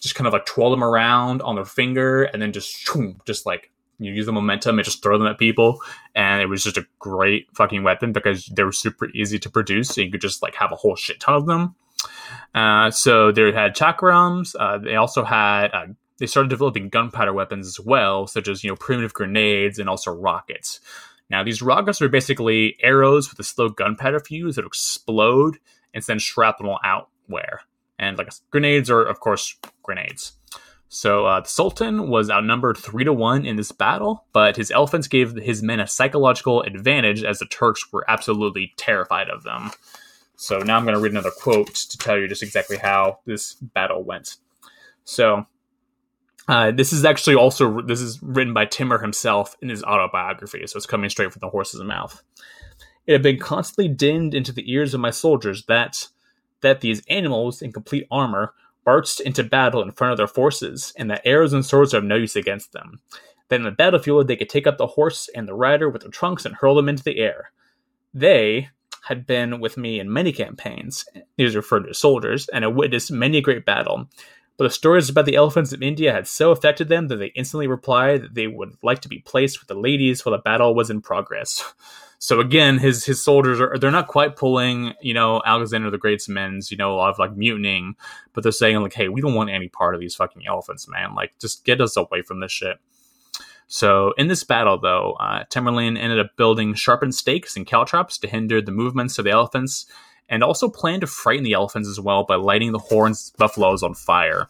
[0.01, 2.89] just kind of like twirl them around on their finger and then just
[3.25, 5.81] just like you use the momentum and just throw them at people.
[6.15, 9.89] And it was just a great fucking weapon because they were super easy to produce
[9.89, 11.75] so you could just like have a whole shit ton of them.
[12.53, 15.85] Uh, so they had chakrams uh, they also had uh,
[16.19, 20.11] they started developing gunpowder weapons as well such as you know primitive grenades and also
[20.11, 20.81] rockets
[21.33, 25.57] now these rockets are basically arrows with a slow gunpowder fuse that explode
[25.93, 27.61] and send shrapnel outwhere
[27.99, 30.33] and like grenades are of course grenades
[30.93, 35.07] so uh, the Sultan was outnumbered three to one in this battle, but his elephants
[35.07, 39.71] gave his men a psychological advantage as the Turks were absolutely terrified of them.
[40.35, 43.55] So now I'm going to read another quote to tell you just exactly how this
[43.55, 44.35] battle went.
[45.03, 45.47] So
[46.47, 50.77] uh, this is actually also this is written by Timur himself in his autobiography, so
[50.77, 52.21] it's coming straight from the horse's mouth.
[53.07, 56.07] It had been constantly dinned into the ears of my soldiers that
[56.61, 58.53] that these animals in complete armor
[58.85, 62.03] marched into battle in front of their forces, and that arrows and swords are of
[62.03, 62.99] no use against them.
[63.49, 66.11] That in the battlefield they could take up the horse and the rider with their
[66.11, 67.51] trunks and hurl them into the air.
[68.13, 68.69] They
[69.03, 71.05] had been with me in many campaigns,
[71.37, 74.09] these referred to soldiers, and had witnessed many a great battle.
[74.57, 77.67] But the stories about the elephants of India had so affected them that they instantly
[77.67, 80.89] replied that they would like to be placed with the ladies while the battle was
[80.89, 81.73] in progress.
[82.23, 86.29] So again, his his soldiers are they're not quite pulling, you know, Alexander the Great's
[86.29, 87.97] men's, you know, a lot of like mutinying,
[88.31, 91.15] but they're saying like, hey, we don't want any part of these fucking elephants, man.
[91.15, 92.77] Like, just get us away from this shit.
[93.67, 98.29] So in this battle, though, uh, Tamerlane ended up building sharpened stakes and caltrops to
[98.29, 99.85] hinder the movements of the elephants,
[100.29, 103.93] and also planned to frighten the elephants as well by lighting the horns buffaloes on
[103.93, 104.49] fire.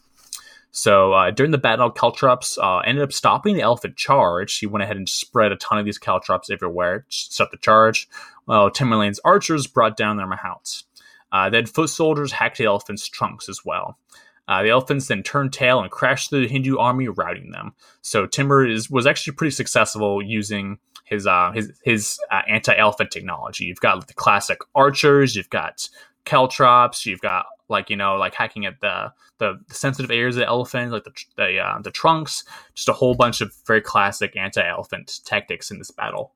[0.71, 4.57] So uh, during the battle, caltrops uh, ended up stopping the elephant charge.
[4.57, 8.09] He went ahead and spread a ton of these caltrops everywhere, stopped the charge.
[8.47, 10.83] Well, Tamerlane's archers brought down their mahouts.
[11.31, 13.99] Uh, then foot soldiers hacked the elephant's trunks as well.
[14.47, 17.73] Uh, the elephants then turned tail and crashed through the Hindu army, routing them.
[18.01, 20.79] So Timur is was actually pretty successful using
[21.13, 23.65] his uh, his his uh, anti-elephant technology.
[23.65, 25.87] You've got the classic archers, you've got
[26.25, 30.41] caltrops, you've got like you know like hacking at the the, the sensitive areas of
[30.41, 32.43] the elephant, like the the, uh, the trunks,
[32.75, 36.33] just a whole bunch of very classic anti-elephant tactics in this battle.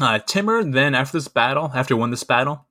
[0.00, 2.67] Uh, Timur then, after this battle, after won this battle,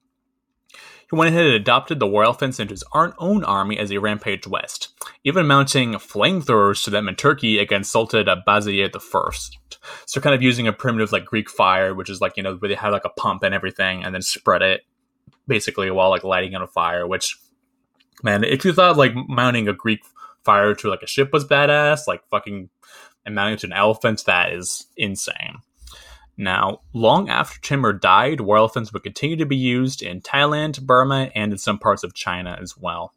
[1.10, 4.46] he went ahead and adopted the war elephants into his own army as he rampaged
[4.46, 4.90] west,
[5.24, 9.78] even mounting flamethrowers to them in Turkey against Sultan Bayezid I.
[10.06, 12.68] So, kind of using a primitive like Greek fire, which is like you know where
[12.68, 14.82] they had like a pump and everything, and then spread it
[15.48, 17.08] basically while like lighting on a fire.
[17.08, 17.38] Which,
[18.22, 20.02] man, if you thought like mounting a Greek
[20.44, 22.70] fire to like a ship was badass, like fucking
[23.26, 25.60] and mounting to an elephant, that is insane.
[26.38, 31.32] Now, long after Timur died, war elephants would continue to be used in Thailand, Burma,
[31.34, 33.12] and in some parts of China as well.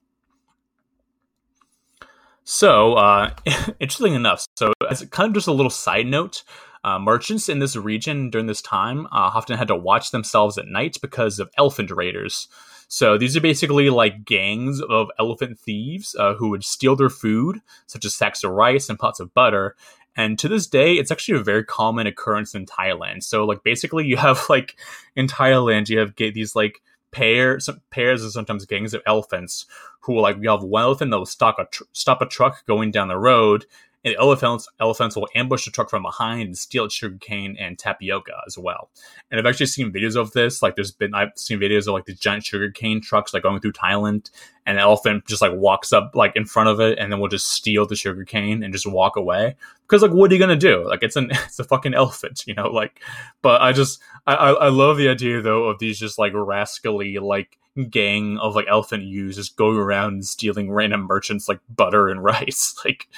[2.44, 3.34] So, uh,
[3.80, 6.42] interesting enough, so as kind of just a little side note,
[6.82, 10.66] uh, merchants in this region during this time uh, often had to watch themselves at
[10.66, 12.48] night because of elephant raiders.
[12.88, 17.60] So these are basically like gangs of elephant thieves uh, who would steal their food,
[17.86, 19.76] such as sacks of rice and pots of butter,
[20.20, 23.22] and to this day, it's actually a very common occurrence in Thailand.
[23.22, 24.76] So, like, basically, you have like
[25.16, 26.80] in Thailand, you have these like
[27.10, 29.66] pairs, pairs, and sometimes gangs of elephants
[30.00, 32.90] who like you have one elephant that will stop a tr- stop a truck going
[32.90, 33.66] down the road,
[34.04, 38.32] and elephants elephants will ambush the truck from behind and steal its sugarcane and tapioca
[38.46, 38.90] as well.
[39.30, 40.62] And I've actually seen videos of this.
[40.62, 43.72] Like there's been I've seen videos of like these giant sugarcane trucks like going through
[43.72, 44.30] Thailand,
[44.66, 47.28] and an elephant just like walks up like in front of it, and then will
[47.28, 49.56] just steal the sugarcane and just walk away.
[49.82, 50.86] Because like what are you gonna do?
[50.88, 52.70] Like it's an it's a fucking elephant, you know.
[52.70, 53.00] Like,
[53.42, 57.58] but I just I I love the idea though of these just like rascally like
[57.88, 62.74] gang of like elephant youths just going around stealing random merchants like butter and rice.
[62.84, 63.08] Like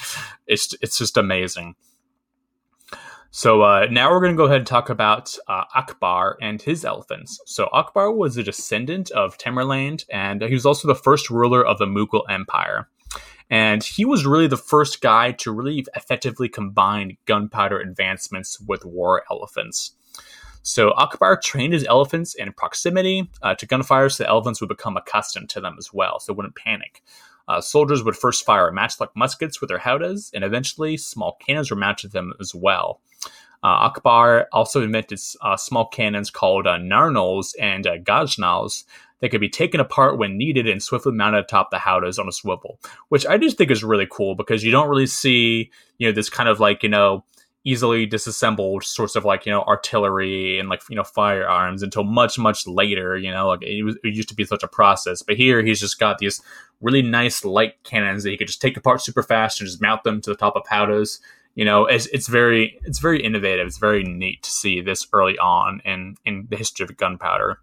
[0.46, 1.74] it's it's just amazing.
[3.34, 6.84] So uh, now we're going to go ahead and talk about uh, Akbar and his
[6.84, 7.40] elephants.
[7.46, 11.78] So Akbar was a descendant of Tamerlane, and he was also the first ruler of
[11.78, 12.90] the Mughal Empire.
[13.48, 19.22] And he was really the first guy to really effectively combine gunpowder advancements with war
[19.30, 19.92] elephants.
[20.62, 24.96] So Akbar trained his elephants in proximity uh, to gunfire so the elephants would become
[24.96, 27.02] accustomed to them as well, so wouldn't panic.
[27.48, 31.76] Uh, soldiers would first fire matchlock muskets with their howdahs, and eventually small cannons were
[31.76, 33.00] mounted to them as well.
[33.64, 38.84] Uh, Akbar also invented uh, small cannons called uh, narnals and uh, gajnals
[39.20, 42.32] that could be taken apart when needed and swiftly mounted atop the howdahs on a
[42.32, 46.12] swivel, which I just think is really cool because you don't really see, you know,
[46.12, 47.24] this kind of like, you know,
[47.64, 52.38] easily disassembled sorts of like you know artillery and like you know firearms until much
[52.38, 55.22] much later you know like it, was, it used to be such a process.
[55.22, 56.40] But here he's just got these
[56.80, 60.02] really nice light cannons that he could just take apart super fast and just mount
[60.04, 61.20] them to the top of howdahs
[61.54, 63.66] you know it's, it's very it's very innovative.
[63.66, 67.58] It's very neat to see this early on in in the history of gunpowder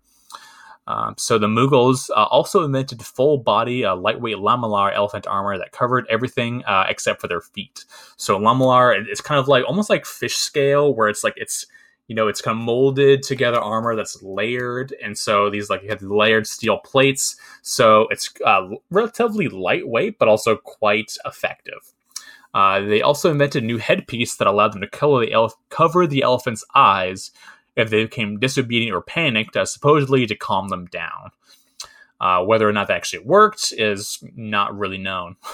[0.90, 5.72] um, so the Mughals uh, also invented full body uh, lightweight lamellar elephant armor that
[5.72, 7.86] covered everything uh, except for their feet.
[8.18, 11.68] So lamellar is kind of like almost like fish scale, where it's like it's
[12.08, 15.90] you know it's kind of molded together armor that's layered, and so these like you
[15.90, 17.36] have layered steel plates.
[17.62, 21.94] So it's uh, relatively lightweight, but also quite effective.
[22.56, 24.88] Uh, they also invented a new headpiece that allowed them to
[25.20, 27.30] the, ele- cover the elephant's eyes
[27.80, 31.32] if they became disobedient or panicked, uh, supposedly to calm them down.
[32.22, 35.36] Uh, whether or not that actually worked is not really known.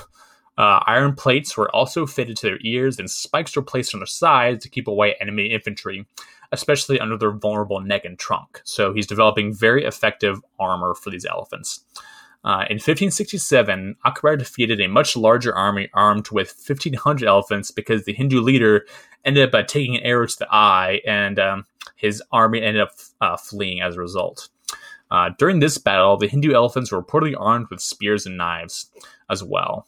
[0.57, 4.07] Uh, iron plates were also fitted to their ears, and spikes were placed on their
[4.07, 6.05] sides to keep away enemy infantry,
[6.51, 8.61] especially under their vulnerable neck and trunk.
[8.63, 11.83] So he's developing very effective armor for these elephants.
[12.45, 18.13] Uh, in 1567, Akbar defeated a much larger army armed with 1,500 elephants because the
[18.13, 18.85] Hindu leader
[19.25, 22.91] ended up uh, taking an arrow to the eye, and um, his army ended up
[23.21, 24.49] uh, fleeing as a result.
[25.11, 28.89] Uh, during this battle, the Hindu elephants were reportedly armed with spears and knives
[29.29, 29.87] as well.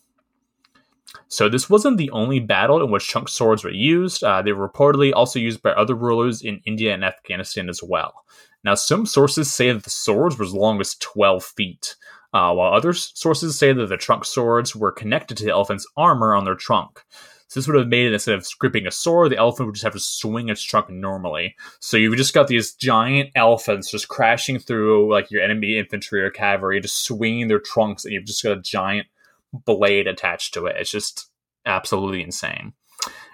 [1.28, 4.24] So this wasn't the only battle in which trunk swords were used.
[4.24, 8.24] Uh, they were reportedly also used by other rulers in India and Afghanistan as well.
[8.64, 11.96] Now, some sources say that the swords were as long as 12 feet,
[12.34, 16.36] uh, while other sources say that the trunk swords were connected to the elephant's armor
[16.36, 17.04] on their trunk.
[17.48, 19.86] So this would have made it instead of gripping a sword, the elephant would just
[19.86, 21.56] have to swing its trunk normally.
[21.80, 26.30] So you've just got these giant elephants just crashing through like your enemy infantry or
[26.30, 29.08] cavalry, just swinging their trunks, and you've just got a giant
[29.54, 30.76] blade attached to it.
[30.78, 31.30] It's just
[31.66, 32.74] absolutely insane.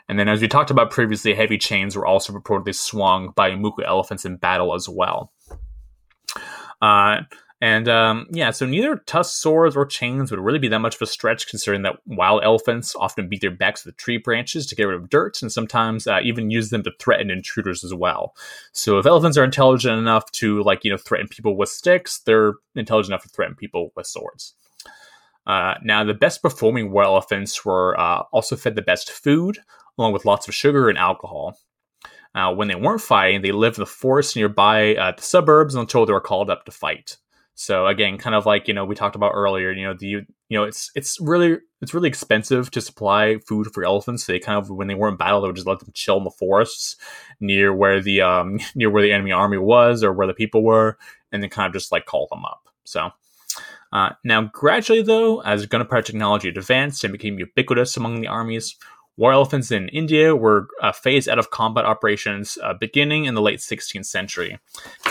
[0.09, 3.83] And then, as we talked about previously, heavy chains were also reportedly swung by Muku
[3.85, 5.31] elephants in battle as well.
[6.81, 7.21] Uh,
[7.63, 11.01] and um, yeah, so neither tusk swords or chains would really be that much of
[11.01, 14.83] a stretch, considering that wild elephants often beat their backs with tree branches to get
[14.83, 18.35] rid of dirt, and sometimes uh, even use them to threaten intruders as well.
[18.73, 22.55] So if elephants are intelligent enough to, like, you know, threaten people with sticks, they're
[22.75, 24.55] intelligent enough to threaten people with swords.
[25.47, 29.59] Uh, now, the best performing war elephants were uh, also fed the best food,
[29.97, 31.57] along with lots of sugar and alcohol.
[32.35, 36.05] Uh, when they weren't fighting, they lived in the forest nearby uh, the suburbs until
[36.05, 37.15] they were called up to fight.
[37.55, 40.25] So again, kind of like you know we talked about earlier, you know the you
[40.49, 44.25] know it's it's really it's really expensive to supply food for elephants.
[44.25, 46.17] So they kind of when they were in battle, they would just let them chill
[46.17, 46.95] in the forests
[47.39, 50.97] near where the um near where the enemy army was or where the people were,
[51.31, 52.69] and then kind of just like call them up.
[52.83, 53.11] So.
[53.91, 58.75] Uh, now, gradually, though, as gunpowder technology advanced and became ubiquitous among the armies,
[59.15, 63.41] War elephants in India were uh, phased out of combat operations uh, beginning in the
[63.41, 64.59] late 16th century,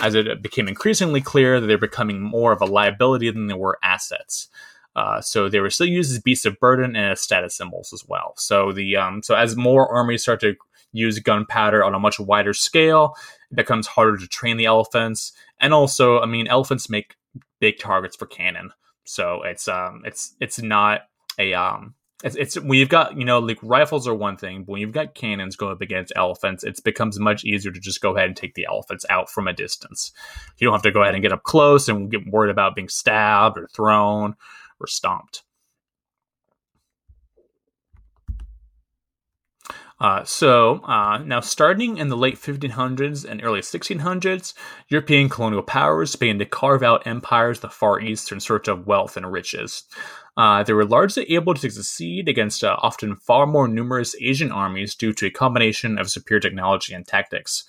[0.03, 3.79] as it became increasingly clear that they're becoming more of a liability than they were
[3.83, 4.49] assets.
[4.97, 8.05] Uh, so they were still used as beasts of burden and as status symbols as
[8.07, 8.35] well.
[8.37, 10.57] So the um, so as more armies start to
[10.93, 13.15] use gunpowder on a much wider scale,
[13.51, 17.15] it becomes harder to train the elephants, and also, I mean, elephants make
[17.61, 18.73] big targets for cannon.
[19.05, 21.03] So it's um, it's it's not
[21.38, 24.73] a um, it's, it's when you've got you know like rifles are one thing, but
[24.73, 28.17] when you've got cannons going up against elephants, it becomes much easier to just go
[28.17, 30.13] ahead and take the elephants out from a distance.
[30.59, 32.89] You don't have to go ahead and get up close and get worried about being
[32.89, 34.37] stabbed or thrown
[34.81, 35.43] or stomped.
[40.03, 44.53] Uh, so, uh, now starting in the late 1500s and early 1600s,
[44.88, 49.17] European colonial powers began to carve out empires the Far East in search of wealth
[49.17, 49.85] and riches.
[50.37, 54.97] Uh, they were largely able to succeed against uh, often far more numerous Asian armies
[54.97, 57.62] due to a combination of superior technology and tactics.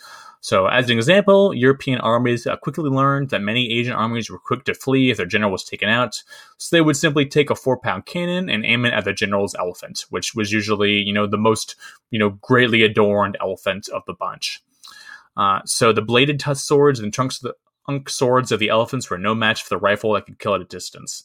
[0.44, 4.66] So, as an example, European armies uh, quickly learned that many Asian armies were quick
[4.66, 6.22] to flee if their general was taken out,
[6.58, 10.04] so they would simply take a four-pound cannon and aim it at the general's elephant,
[10.10, 11.78] which was usually, you know, the most,
[12.12, 14.62] you know, greatly adorned elephant of the bunch.
[15.38, 17.56] Uh, so the bladed tusk swords and trunks of the
[17.88, 20.62] unk swords of the elephants were no match for the rifle that could kill at
[20.62, 21.24] a distance.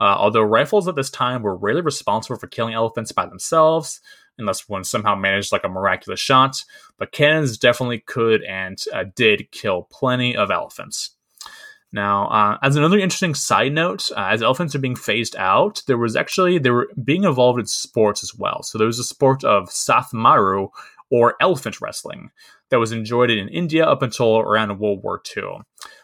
[0.00, 4.00] Uh, although rifles at this time were rarely responsible for killing elephants by themselves,
[4.40, 6.64] unless one somehow managed like a miraculous shot,
[6.98, 11.10] but cannons definitely could and uh, did kill plenty of elephants.
[11.92, 15.98] Now, uh, as another interesting side note, uh, as elephants are being phased out, there
[15.98, 18.62] was actually they were being involved in sports as well.
[18.62, 20.68] So there was a sport of Sath Maru
[21.10, 22.30] or elephant wrestling
[22.70, 25.62] that was enjoyed in India up until around World War II.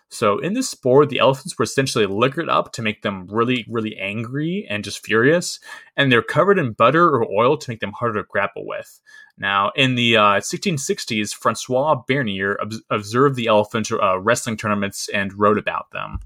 [0.08, 3.96] So in this sport, the elephants were essentially liquored up to make them really, really
[3.98, 5.58] angry and just furious,
[5.96, 9.00] and they're covered in butter or oil to make them harder to grapple with.
[9.36, 15.34] Now, in the uh, 1660s, Francois Bernier ob- observed the elephant uh, wrestling tournaments and
[15.34, 16.20] wrote about them.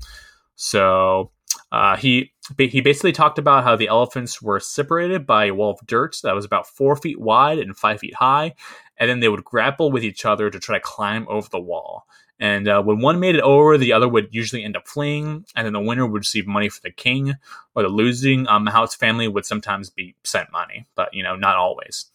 [0.57, 1.33] So
[1.73, 5.87] uh, he he basically talked about how the elephants were separated by a wall of
[5.87, 8.55] dirt that was about four feet wide and five feet high,
[8.99, 12.05] and then they would grapple with each other to try to climb over the wall.
[12.41, 15.67] And uh, when one made it over, the other would usually end up fleeing, and
[15.67, 17.35] then the winner would receive money for the king,
[17.75, 21.57] or the losing um, house family would sometimes be sent money, but you know not
[21.57, 22.07] always.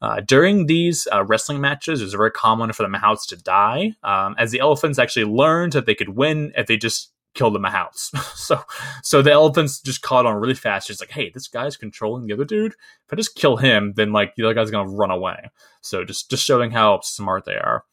[0.00, 3.94] Uh, during these uh, wrestling matches, it was very common for the Mahouts to die,
[4.02, 7.60] um, as the elephants actually learned that they could win if they just killed the
[7.60, 8.16] Mahouts.
[8.36, 8.60] so,
[9.02, 10.88] so the elephants just caught on really fast.
[10.88, 12.72] Just like, hey, this guy's controlling the other dude.
[12.72, 15.50] If I just kill him, then like the other guy's gonna run away.
[15.80, 17.84] So just just showing how smart they are.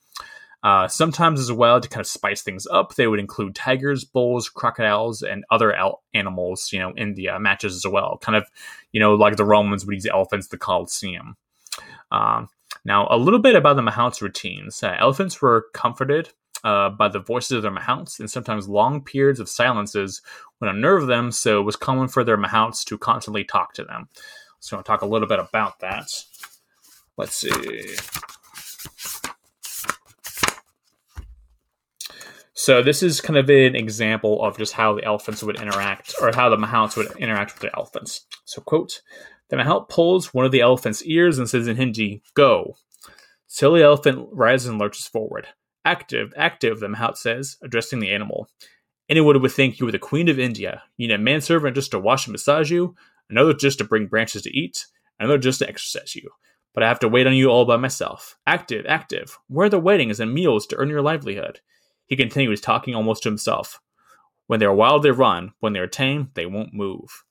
[0.65, 4.49] Uh, sometimes, as well, to kind of spice things up, they would include tigers, bulls,
[4.49, 5.77] crocodiles, and other
[6.15, 8.17] animals, you know, in the uh, matches as well.
[8.19, 8.49] Kind of,
[8.91, 11.37] you know, like the Romans would use elephants, the Colosseum.
[12.09, 12.49] Um,
[12.83, 14.81] now, a little bit about the Mahouts' routines.
[14.81, 16.29] Uh, elephants were comforted
[16.63, 20.23] uh, by the voices of their Mahouts, and sometimes long periods of silences
[20.59, 24.09] would unnerve them, so it was common for their Mahouts to constantly talk to them.
[24.61, 26.07] So, I'll talk a little bit about that.
[27.17, 27.97] Let's see.
[32.57, 36.31] So this is kind of an example of just how the elephants would interact, or
[36.33, 38.25] how the Mahouts would interact with the elephants.
[38.45, 39.01] So, quote,
[39.49, 42.77] the Mahout pulls one of the elephant's ears and says in Hindi, Go.
[43.45, 45.47] Silly elephant rises and lurches forward.
[45.83, 48.47] Active, active, the Mahout says, addressing the animal.
[49.09, 50.81] Anyone would think you were the queen of India.
[50.95, 52.95] You need a manservant just to wash and massage you,
[53.29, 54.85] another just to bring branches to eat,
[55.19, 56.29] another just to exercise you.
[56.73, 58.37] But I have to wait on you all by myself.
[58.47, 59.37] Active, active.
[59.47, 61.59] Where the weddings and meals to earn your livelihood?
[62.07, 63.79] He continues, talking almost to himself.
[64.47, 65.53] When they are wild, they run.
[65.59, 67.23] When they are tame, they won't move.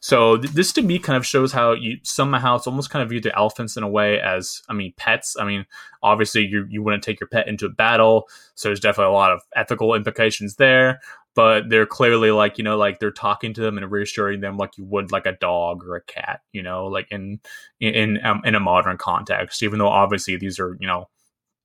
[0.00, 3.08] So th- this to me kind of shows how you some Mahouts almost kind of
[3.08, 5.36] view the elephants in a way as I mean pets.
[5.36, 5.66] I mean
[6.00, 9.32] obviously you you wouldn't take your pet into a battle, so there's definitely a lot
[9.32, 11.00] of ethical implications there.
[11.34, 14.78] But they're clearly like you know like they're talking to them and reassuring them like
[14.78, 17.40] you would like a dog or a cat, you know, like in
[17.80, 19.62] in um, in a modern context.
[19.62, 21.08] Even though obviously these are you know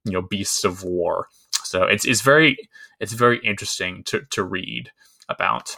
[0.04, 1.28] you know beasts of war.
[1.72, 2.58] So it's it's very
[3.00, 4.92] it's very interesting to to read
[5.30, 5.78] about.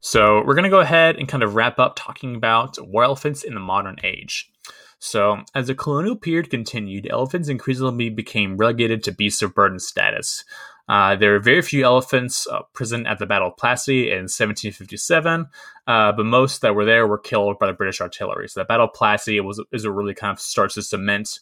[0.00, 3.44] So we're going to go ahead and kind of wrap up talking about war elephants
[3.44, 4.50] in the modern age.
[4.98, 10.44] So, as the colonial period continued, elephants increasingly became relegated to beasts of burden status.
[10.88, 15.46] Uh, there were very few elephants uh, present at the Battle of Plassey in 1757,
[15.88, 18.48] uh, but most that were there were killed by the British artillery.
[18.48, 21.40] So, the Battle of Plassey was is a really kind of starts to cement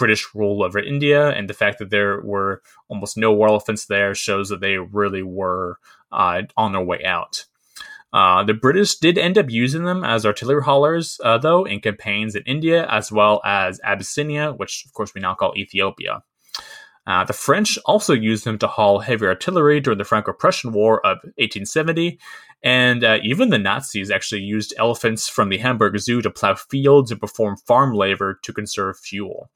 [0.00, 4.14] British rule over India, and the fact that there were almost no war elephants there
[4.14, 5.78] shows that they really were
[6.10, 7.44] uh, on their way out.
[8.12, 12.34] Uh, the British did end up using them as artillery haulers, uh, though, in campaigns
[12.34, 16.22] in India as well as Abyssinia, which of course we now call Ethiopia.
[17.06, 21.04] Uh, the French also used them to haul heavy artillery during the Franco Prussian War
[21.06, 22.18] of 1870,
[22.62, 27.10] and uh, even the Nazis actually used elephants from the Hamburg Zoo to plow fields
[27.10, 29.50] and perform farm labor to conserve fuel.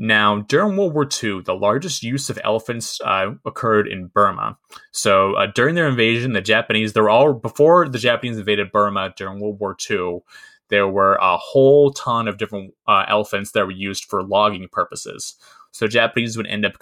[0.00, 4.56] Now, during World War II, the largest use of elephants uh, occurred in Burma.
[4.92, 9.12] So, uh, during their invasion, the Japanese, they were all, before the Japanese invaded Burma
[9.16, 10.20] during World War II,
[10.68, 15.34] there were a whole ton of different uh, elephants that were used for logging purposes.
[15.72, 16.74] So, Japanese would end up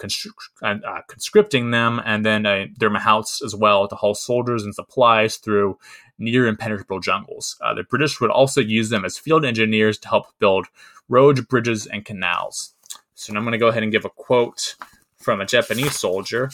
[0.61, 5.37] uh, conscripting them and then uh, their mahouts as well to haul soldiers and supplies
[5.37, 5.79] through
[6.19, 7.57] near impenetrable jungles.
[7.61, 10.67] Uh, the British would also use them as field engineers to help build
[11.09, 12.75] roads, bridges, and canals.
[13.17, 14.75] So I'm going to go ahead and give a quote
[15.17, 16.51] from a Japanese soldier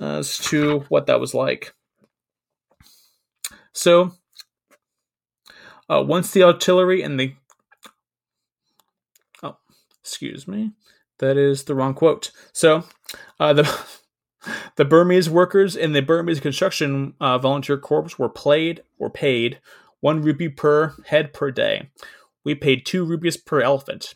[0.00, 1.74] as to what that was like.
[3.72, 4.12] So,
[5.88, 7.34] uh, once the artillery and the
[9.42, 9.56] oh,
[10.00, 10.70] excuse me,
[11.18, 12.30] that is the wrong quote.
[12.52, 12.84] So,
[13.40, 13.86] uh, the
[14.76, 19.58] the Burmese workers in the Burmese construction uh, volunteer corps were played or paid
[19.98, 21.90] one rupee per head per day.
[22.44, 24.14] We paid two rupees per elephant.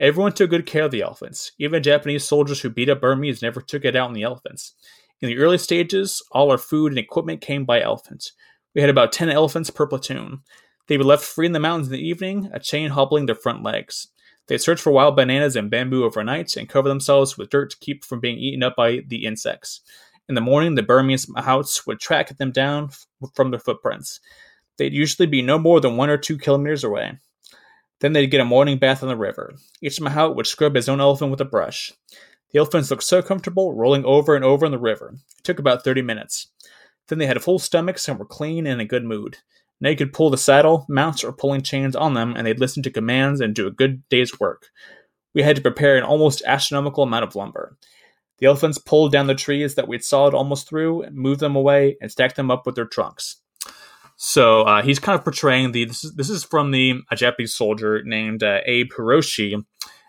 [0.00, 1.52] Everyone took good care of the elephants.
[1.58, 4.74] Even Japanese soldiers who beat up Burmese never took it out on the elephants.
[5.20, 8.30] In the early stages, all our food and equipment came by elephant.
[8.74, 10.42] We had about 10 elephants per platoon.
[10.86, 13.64] They were left free in the mountains in the evening, a chain hobbling their front
[13.64, 14.06] legs.
[14.46, 18.04] They search for wild bananas and bamboo overnight and cover themselves with dirt to keep
[18.04, 19.80] from being eaten up by the insects.
[20.28, 22.90] In the morning, the Burmese Mahouts would track them down
[23.34, 24.20] from their footprints.
[24.76, 27.18] They'd usually be no more than one or two kilometers away.
[28.00, 29.54] Then they'd get a morning bath on the river.
[29.82, 31.92] Each Mahout would scrub his own elephant with a brush.
[32.52, 35.14] The elephants looked so comfortable, rolling over and over in the river.
[35.38, 36.48] It took about 30 minutes.
[37.08, 39.38] Then they had full stomachs and were clean and in a good mood.
[39.80, 42.82] Now you could pull the saddle, mounts, or pulling chains on them, and they'd listen
[42.84, 44.68] to commands and do a good day's work.
[45.34, 47.76] We had to prepare an almost astronomical amount of lumber.
[48.38, 52.10] The elephants pulled down the trees that we'd sawed almost through, moved them away, and
[52.10, 53.36] stacked them up with their trunks.
[54.20, 55.84] So uh, he's kind of portraying the.
[55.84, 59.64] This is, this is from the a Japanese soldier named uh, Abe Hiroshi,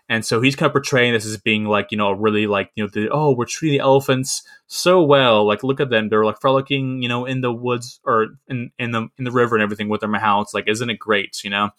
[0.08, 2.82] and so he's kind of portraying this as being like you know really like you
[2.82, 6.40] know the oh we're treating the elephants so well like look at them they're like
[6.40, 9.88] frolicking you know in the woods or in in the in the river and everything
[9.88, 11.70] with their mahouts like isn't it great you know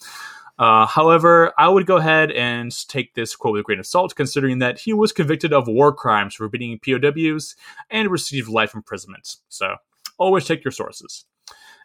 [0.60, 4.16] uh, however, I would go ahead and take this quote with a grain of salt,
[4.16, 7.56] considering that he was convicted of war crimes for beating POWs
[7.90, 9.38] and received life imprisonment.
[9.50, 9.78] So,
[10.20, 11.26] always check your sources.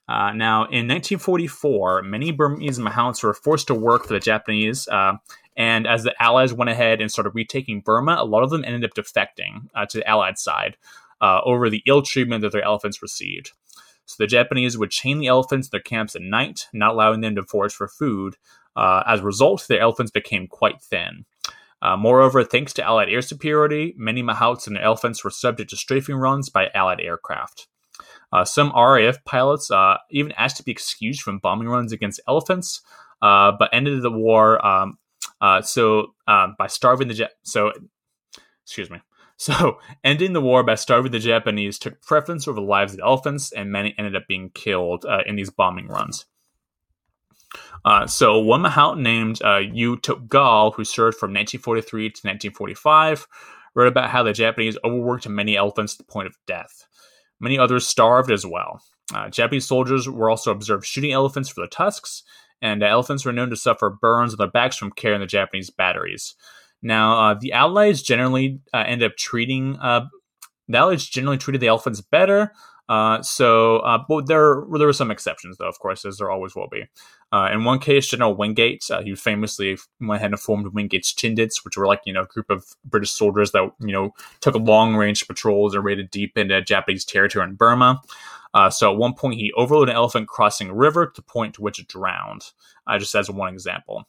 [0.09, 5.15] Uh, now, in 1944, many Burmese mahouts were forced to work for the Japanese, uh,
[5.57, 8.85] and as the Allies went ahead and started retaking Burma, a lot of them ended
[8.85, 10.77] up defecting uh, to the Allied side
[11.21, 13.53] uh, over the ill treatment that their elephants received.
[14.05, 17.35] So the Japanese would chain the elephants in their camps at night, not allowing them
[17.35, 18.37] to forage for food,
[18.77, 21.25] uh, as a result, the elephants became quite thin.
[21.83, 26.17] Uh, moreover, thanks to Allied air superiority, many Mahouts and elephants were subject to strafing
[26.17, 27.69] runs by Allied aircraft.
[28.33, 32.83] Uh, some RAF pilots uh, even asked to be excused from bombing runs against elephants,
[33.23, 34.99] uh, but ended the war um,
[35.41, 37.33] uh, so um, by starving the jet.
[37.43, 37.73] So,
[38.65, 39.01] excuse me.
[39.39, 43.05] So, ending the war by starving the Japanese took preference over the lives of the
[43.05, 46.25] elephants, and many ended up being killed in these bombing runs.
[47.85, 53.27] Uh, so one Mahout named uh, U Toke Gale, who served from 1943 to 1945,
[53.75, 56.87] wrote about how the Japanese overworked many elephants to the point of death.
[57.41, 58.81] Many others starved as well.
[59.15, 62.23] Uh, Japanese soldiers were also observed shooting elephants for their tusks,
[62.61, 65.71] and uh, elephants were known to suffer burns on their backs from carrying the Japanese
[65.71, 66.35] batteries.
[66.83, 70.07] Now, uh, the Allies generally uh, ended up treating uh,
[70.69, 72.53] the Allies generally treated the elephants better,
[72.89, 76.55] uh, so, uh, but there there were some exceptions, though, of course, as there always
[76.55, 76.85] will be.
[77.33, 81.65] Uh, in one case, General Wingate, uh, he famously went ahead and formed Wingate's Chindits,
[81.65, 84.95] which were like you know a group of British soldiers that you know took long
[84.95, 88.01] range patrols and raided deep into Japanese territory in Burma.
[88.55, 91.55] Uh, so at one point, he overloaded an elephant crossing a river to the point
[91.55, 92.53] to which it drowned.
[92.87, 94.07] Uh, just as one example.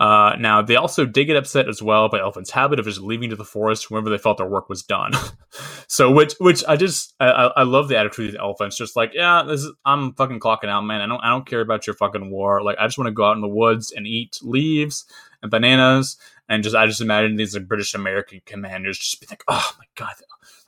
[0.00, 3.30] Uh, now, they also did get upset as well by elephants' habit of just leaving
[3.30, 5.12] to the forest whenever they felt their work was done.
[5.90, 8.76] so, which, which I just, I, I love the attitude of the elephants.
[8.76, 11.00] Just like, yeah, this is, I'm fucking clocking out, man.
[11.00, 12.62] I don't, I don't care about your fucking war.
[12.62, 15.06] Like, I just want to go out in the woods and eat leaves
[15.40, 16.18] and bananas.
[16.46, 19.86] And just, I just imagine these like, British American commanders just be like, oh my
[19.94, 20.12] god,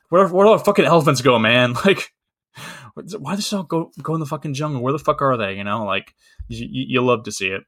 [0.09, 1.75] where, where do the fucking elephants go, man?
[1.85, 2.13] Like,
[3.19, 4.81] why does all go go in the fucking jungle?
[4.81, 5.53] Where the fuck are they?
[5.53, 6.13] You know, like,
[6.49, 7.63] you, you love to see it.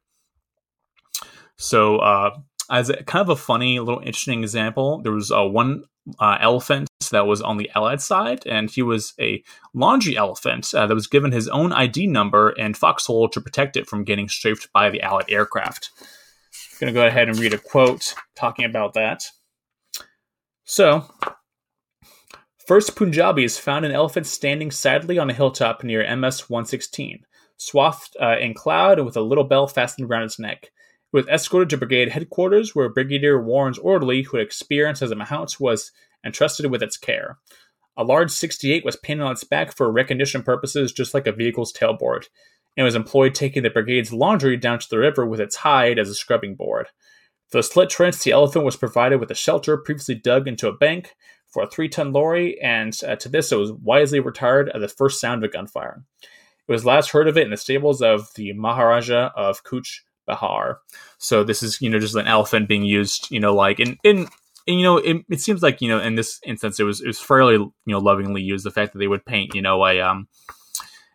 [1.55, 2.31] So, uh,
[2.69, 5.85] as a, kind of a funny little interesting example, there was uh, one
[6.19, 9.43] uh, elephant that was on the Allied side, and he was a
[9.73, 13.87] laundry elephant uh, that was given his own ID number and foxhole to protect it
[13.87, 15.91] from getting strafed by the Allied aircraft.
[15.99, 19.25] I'm going to go ahead and read a quote talking about that.
[20.65, 21.05] So,
[22.65, 27.25] first Punjabis found an elephant standing sadly on a hilltop near MS 116,
[27.57, 30.71] swathed uh, in cloud and with a little bell fastened around its neck
[31.13, 35.59] was escorted to brigade headquarters, where Brigadier Warren's orderly, who had experience as a Mahout,
[35.59, 35.91] was
[36.25, 37.37] entrusted with its care.
[37.95, 41.71] A large 68 was painted on its back for recognition purposes, just like a vehicle's
[41.71, 42.25] tailboard,
[42.75, 46.09] and was employed taking the brigade's laundry down to the river with its hide as
[46.09, 46.87] a scrubbing board.
[47.49, 50.75] For the slit trench, the elephant was provided with a shelter previously dug into a
[50.75, 51.15] bank
[51.51, 54.87] for a three ton lorry, and uh, to this it was wisely retired at the
[54.87, 56.03] first sound of gunfire.
[56.67, 60.79] It was last heard of it in the stables of the Maharaja of Cooch Behar.
[61.19, 64.27] So this is you know just an elephant being used you know like in in
[64.67, 67.07] and, you know, it, it seems like you know in this instance it was it
[67.07, 68.65] was fairly you know lovingly used.
[68.65, 70.27] The fact that they would paint you know a um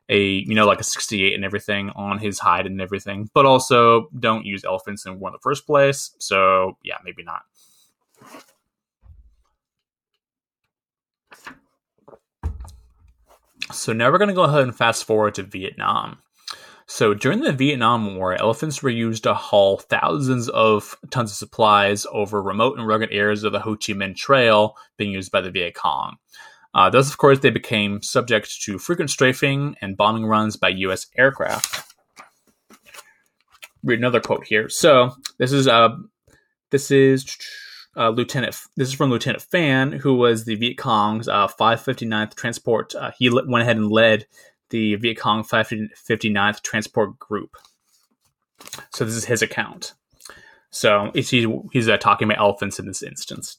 [0.09, 4.09] a you know like a 68 and everything on his hide and everything, but also
[4.19, 6.15] don't use elephants in war in the first place.
[6.19, 7.43] So yeah, maybe not.
[13.71, 16.19] So now we're going to go ahead and fast forward to Vietnam.
[16.91, 22.07] So during the Vietnam War, elephants were used to haul thousands of tons of supplies
[22.11, 25.51] over remote and rugged areas of the Ho Chi Minh Trail being used by the
[25.51, 26.17] Viet Cong.
[26.75, 31.07] Uh, thus, of course, they became subject to frequent strafing and bombing runs by U.S.
[31.19, 31.95] aircraft.
[33.85, 34.71] Read another quote here.
[34.71, 35.91] So this is uh,
[36.71, 37.37] this is
[37.99, 38.57] uh, Lieutenant.
[38.77, 42.95] This is from Lieutenant Fan, who was the Viet Cong's uh, 559th Transport.
[42.95, 44.27] Uh, he went ahead and led
[44.71, 47.57] the Viet Cong 559th Transport Group.
[48.93, 49.95] So this is his account.
[50.71, 53.57] So he's he's uh, talking about elephants in this instance.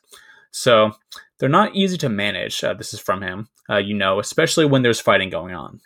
[0.51, 0.91] So
[1.37, 2.63] they're not easy to manage.
[2.63, 5.79] Uh, this is from him, uh, you know, especially when there's fighting going on.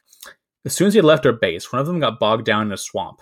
[0.66, 2.78] As soon as he left our base, one of them got bogged down in a
[2.78, 3.22] swamp.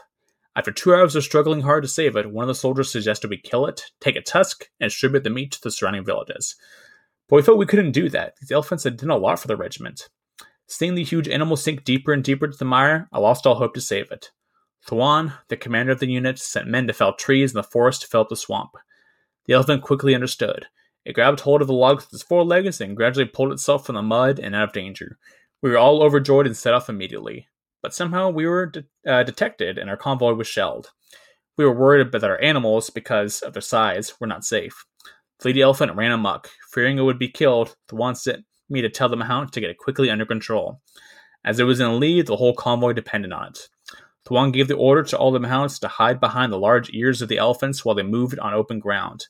[0.56, 3.38] After two hours of struggling hard to save it, one of the soldiers suggested we
[3.38, 6.56] kill it, take a tusk, and distribute the meat to the surrounding villages.
[7.28, 8.36] But we felt we couldn't do that.
[8.40, 10.10] These elephants had done a lot for the regiment.
[10.72, 13.74] Seeing the huge animal sink deeper and deeper into the mire, I lost all hope
[13.74, 14.32] to save it.
[14.88, 18.08] Thuan, the commander of the unit, sent men to fell trees in the forest to
[18.08, 18.72] fill up the swamp.
[19.48, 20.68] The elephant quickly understood.
[21.04, 24.02] It grabbed hold of the logs with its forelegs and gradually pulled itself from the
[24.02, 25.20] mud and out of danger.
[25.62, 27.50] We were all overjoyed and set off immediately.
[27.82, 30.92] But somehow we were de- uh, detected and our convoy was shelled.
[31.58, 34.86] We were worried about our animals because of their size were not safe.
[35.40, 36.50] The lady elephant ran amok.
[36.72, 39.78] Fearing it would be killed, Thuan sent me to tell the Mahout to get it
[39.78, 40.82] quickly under control.
[41.44, 43.70] As it was in a lead, the whole convoy depended on it.
[44.26, 47.30] Thuan gave the order to all the Mahouts to hide behind the large ears of
[47.30, 49.28] the elephants while they moved on open ground.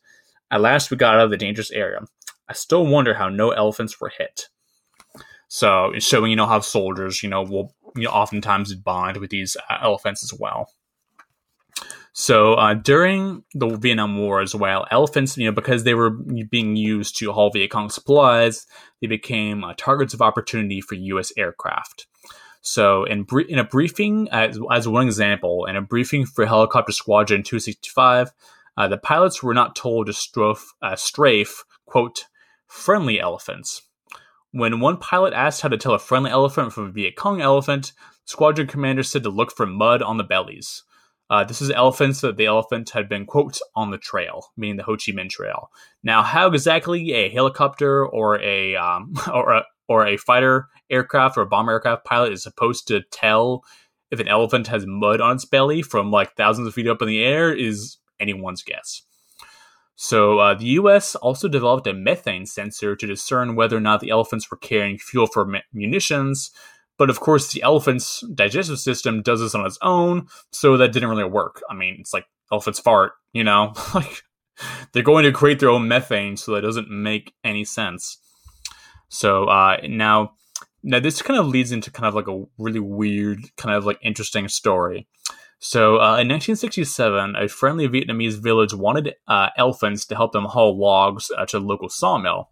[0.51, 2.01] At last, we got out of the dangerous area.
[2.49, 4.49] I still wonder how no elephants were hit.
[5.47, 9.55] So, showing you know how soldiers, you know, will you know, oftentimes bond with these
[9.69, 10.69] uh, elephants as well.
[12.14, 16.76] So uh, during the Vietnam War as well, elephants, you know, because they were being
[16.76, 18.68] used to haul Viet Cong supplies,
[18.99, 21.32] they became uh, targets of opportunity for U.S.
[21.38, 22.07] aircraft.
[22.62, 27.43] So in, in a briefing, as, as one example, in a briefing for Helicopter Squadron
[27.43, 28.32] 265,
[28.78, 32.26] uh, the pilots were not told to uh, strafe, quote,
[32.68, 33.84] friendly elephants.
[34.51, 37.93] When one pilot asked how to tell a friendly elephant from a Viet Cong elephant,
[38.26, 40.84] squadron commander said to look for mud on the bellies.
[41.32, 44.84] Uh, this is elephants that the elephant had been, quote, on the trail, meaning the
[44.84, 45.69] Ho Chi Minh Trail.
[46.03, 51.41] Now, how exactly a helicopter or a, um, or a, or a fighter aircraft or
[51.41, 53.63] a bomber aircraft pilot is supposed to tell
[54.11, 57.07] if an elephant has mud on its belly from like thousands of feet up in
[57.07, 59.03] the air is anyone's guess.
[59.95, 61.15] So uh, the U.S.
[61.15, 65.27] also developed a methane sensor to discern whether or not the elephants were carrying fuel
[65.27, 66.51] for munitions.
[66.97, 71.09] But of course, the elephant's digestive system does this on its own, so that didn't
[71.09, 71.61] really work.
[71.69, 74.23] I mean, it's like elephants fart, you know, like
[74.91, 78.17] they're going to create their own methane, so that doesn't make any sense.
[79.09, 80.33] So uh, now,
[80.83, 83.97] now this kind of leads into kind of like a really weird, kind of like
[84.01, 85.07] interesting story.
[85.63, 90.75] So, uh, in 1967, a friendly Vietnamese village wanted uh, elephants to help them haul
[90.75, 92.49] logs uh, to the local sawmill.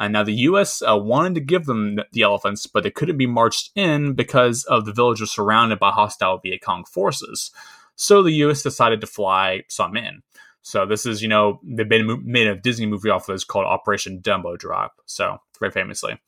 [0.00, 0.82] And now the U.S.
[0.82, 4.86] Uh, wanted to give them the elephants, but they couldn't be marched in because of
[4.86, 7.50] the village was surrounded by hostile Viet Cong forces.
[7.96, 8.62] So the U.S.
[8.62, 10.22] decided to fly some in.
[10.62, 13.66] So this is, you know, they've been made a Disney movie off of this called
[13.66, 14.94] Operation Dumbo Drop.
[15.04, 16.18] So very famously.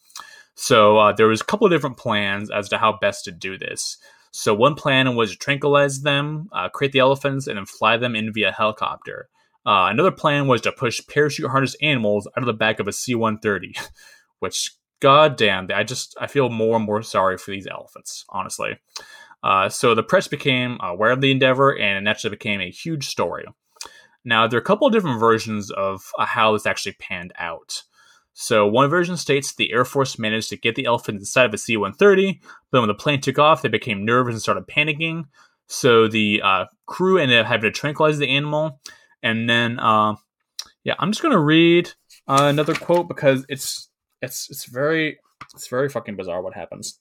[0.55, 3.57] So uh, there was a couple of different plans as to how best to do
[3.57, 3.97] this.
[4.33, 8.15] So one plan was to tranquilize them, uh, create the elephants, and then fly them
[8.15, 9.29] in via helicopter.
[9.65, 12.93] Uh, another plan was to push parachute harness animals out of the back of a
[12.93, 13.79] C-130,
[14.41, 18.79] which goddamn, I just I feel more and more sorry for these elephants, honestly.
[19.43, 23.09] Uh, so the press became aware of the endeavor, and it naturally became a huge
[23.09, 23.45] story.
[24.25, 27.83] Now there are a couple of different versions of uh, how this actually panned out.
[28.35, 31.59] So one version states the Air Force managed to get the elephant inside of a
[31.59, 32.41] C-130,
[32.71, 35.25] but when the plane took off, they became nervous and started panicking.
[35.67, 38.81] So the uh, crew ended up having to tranquilize the animal,
[39.23, 40.17] and then uh,
[40.85, 41.91] yeah, I'm just gonna read
[42.29, 43.89] uh, another quote because it's
[44.21, 45.19] it's it's very
[45.55, 46.99] it's very fucking bizarre what happens.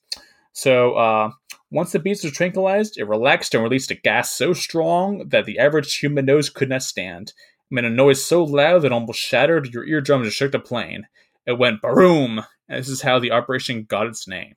[0.52, 1.30] So uh,
[1.70, 5.58] once the beast was tranquilized, it relaxed and released a gas so strong that the
[5.58, 7.30] average human nose could not stand.
[7.30, 11.06] It made a noise so loud that almost shattered your eardrums and shook the plane.
[11.46, 14.54] It went boom, and this is how the operation got its name.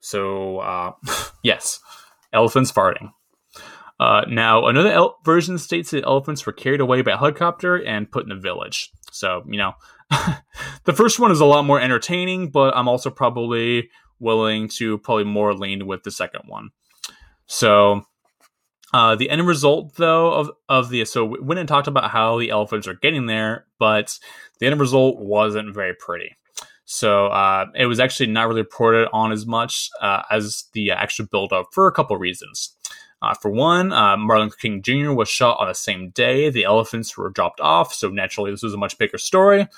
[0.00, 0.92] So, uh,
[1.42, 1.80] yes,
[2.32, 3.12] elephants farting.
[4.02, 8.10] Uh, now, another el- version states that elephants were carried away by a helicopter and
[8.10, 8.90] put in a village.
[9.12, 9.74] So, you know,
[10.84, 15.22] the first one is a lot more entertaining, but I'm also probably willing to probably
[15.22, 16.70] more lean with the second one.
[17.46, 18.02] So,
[18.92, 22.40] uh, the end result, though, of, of the so we went and talked about how
[22.40, 24.18] the elephants are getting there, but
[24.58, 26.36] the end result wasn't very pretty.
[26.86, 31.26] So uh, it was actually not really reported on as much uh, as the actual
[31.26, 32.76] build up for a couple reasons.
[33.22, 35.12] Uh, for one, uh, Martin Luther King Jr.
[35.12, 38.74] was shot on the same day the elephants were dropped off, so naturally this was
[38.74, 39.68] a much bigger story.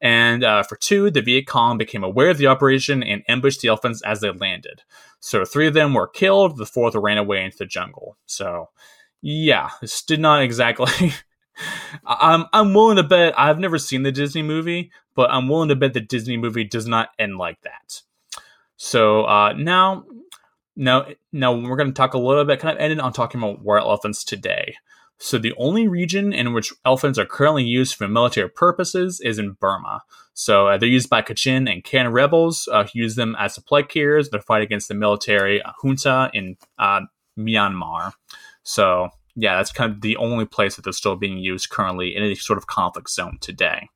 [0.00, 3.68] And uh, for two, the Viet Cong became aware of the operation and ambushed the
[3.68, 4.82] elephants as they landed.
[5.20, 8.16] So three of them were killed, the fourth ran away into the jungle.
[8.26, 8.70] So,
[9.20, 11.12] yeah, this did not exactly.
[12.06, 15.76] I'm I'm willing to bet I've never seen the Disney movie, but I'm willing to
[15.76, 18.02] bet the Disney movie does not end like that.
[18.76, 20.04] So uh, now,
[20.76, 23.62] now, now we're going to talk a little bit, kind of ended on talking about
[23.62, 24.74] war elephants today.
[25.18, 29.52] So the only region in which elephants are currently used for military purposes is in
[29.52, 30.02] Burma.
[30.34, 33.82] So uh, they're used by Kachin and Karen rebels uh, who use them as supply
[33.82, 34.30] carriers.
[34.30, 37.02] They're fighting against the military uh, junta in uh,
[37.38, 38.14] Myanmar.
[38.64, 42.22] So yeah, that's kind of the only place that they're still being used currently in
[42.22, 43.88] any sort of conflict zone today.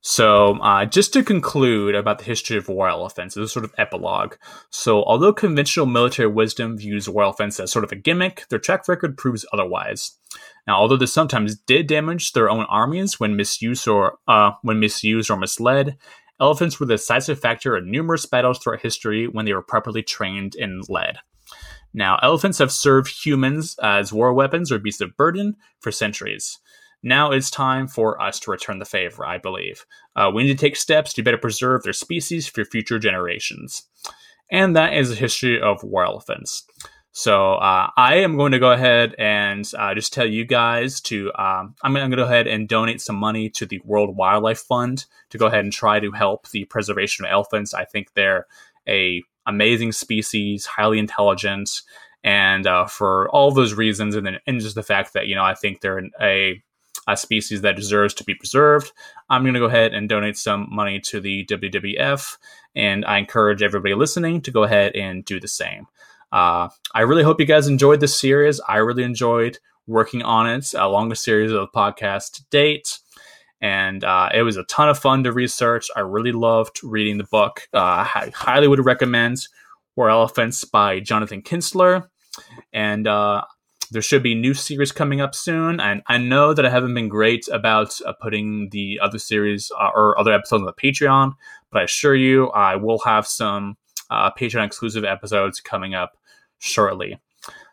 [0.00, 3.74] So, uh, just to conclude about the history of war elephants, as a sort of
[3.78, 4.36] epilogue.
[4.70, 8.86] So, although conventional military wisdom views war elephants as sort of a gimmick, their track
[8.86, 10.12] record proves otherwise.
[10.68, 15.30] Now, although this sometimes did damage their own armies when misused or uh, when misused
[15.30, 15.96] or misled,
[16.40, 20.54] elephants were the decisive factor in numerous battles throughout history when they were properly trained
[20.54, 21.18] and led.
[21.92, 26.58] Now, elephants have served humans as war weapons or beasts of burden for centuries.
[27.02, 29.86] Now it's time for us to return the favor, I believe.
[30.16, 33.84] Uh, we need to take steps to better preserve their species for future generations.
[34.50, 36.64] And that is the history of war elephants.
[37.12, 41.32] So uh, I am going to go ahead and uh, just tell you guys to
[41.34, 45.04] um, I'm going to go ahead and donate some money to the World Wildlife Fund
[45.30, 47.74] to go ahead and try to help the preservation of elephants.
[47.74, 48.46] I think they're
[48.86, 51.82] a amazing species, highly intelligent,
[52.22, 55.44] and uh, for all those reasons, and then and just the fact that you know
[55.44, 56.62] I think they're a
[57.08, 58.92] a species that deserves to be preserved.
[59.30, 62.36] I'm going to go ahead and donate some money to the WWF,
[62.76, 65.86] and I encourage everybody listening to go ahead and do the same.
[66.30, 68.60] Uh, I really hope you guys enjoyed this series.
[68.68, 72.98] I really enjoyed working on it, a longest series of the podcast to date.
[73.60, 75.88] And uh, it was a ton of fun to research.
[75.96, 77.62] I really loved reading the book.
[77.72, 79.38] Uh, I highly would recommend
[79.96, 82.08] War Elephants by Jonathan Kistler.
[82.72, 83.42] And uh,
[83.90, 87.08] there should be new series coming up soon, and I know that I haven't been
[87.08, 91.32] great about uh, putting the other series uh, or other episodes on the Patreon,
[91.70, 93.76] but I assure you, I will have some
[94.10, 96.16] uh, Patreon exclusive episodes coming up
[96.58, 97.18] shortly.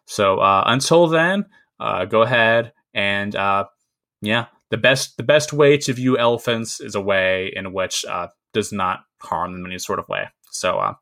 [0.05, 1.45] So uh, until then,
[1.80, 3.66] uh, go ahead and uh,
[4.22, 8.05] yeah, the best the best way to view elephants is a way in which
[8.53, 10.28] does not harm them in any sort of way.
[10.51, 10.95] So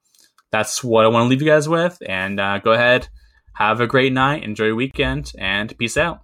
[0.51, 3.09] that's what I want to leave you guys with, and go ahead
[3.54, 6.23] have a great night, enjoy your weekend, and peace out.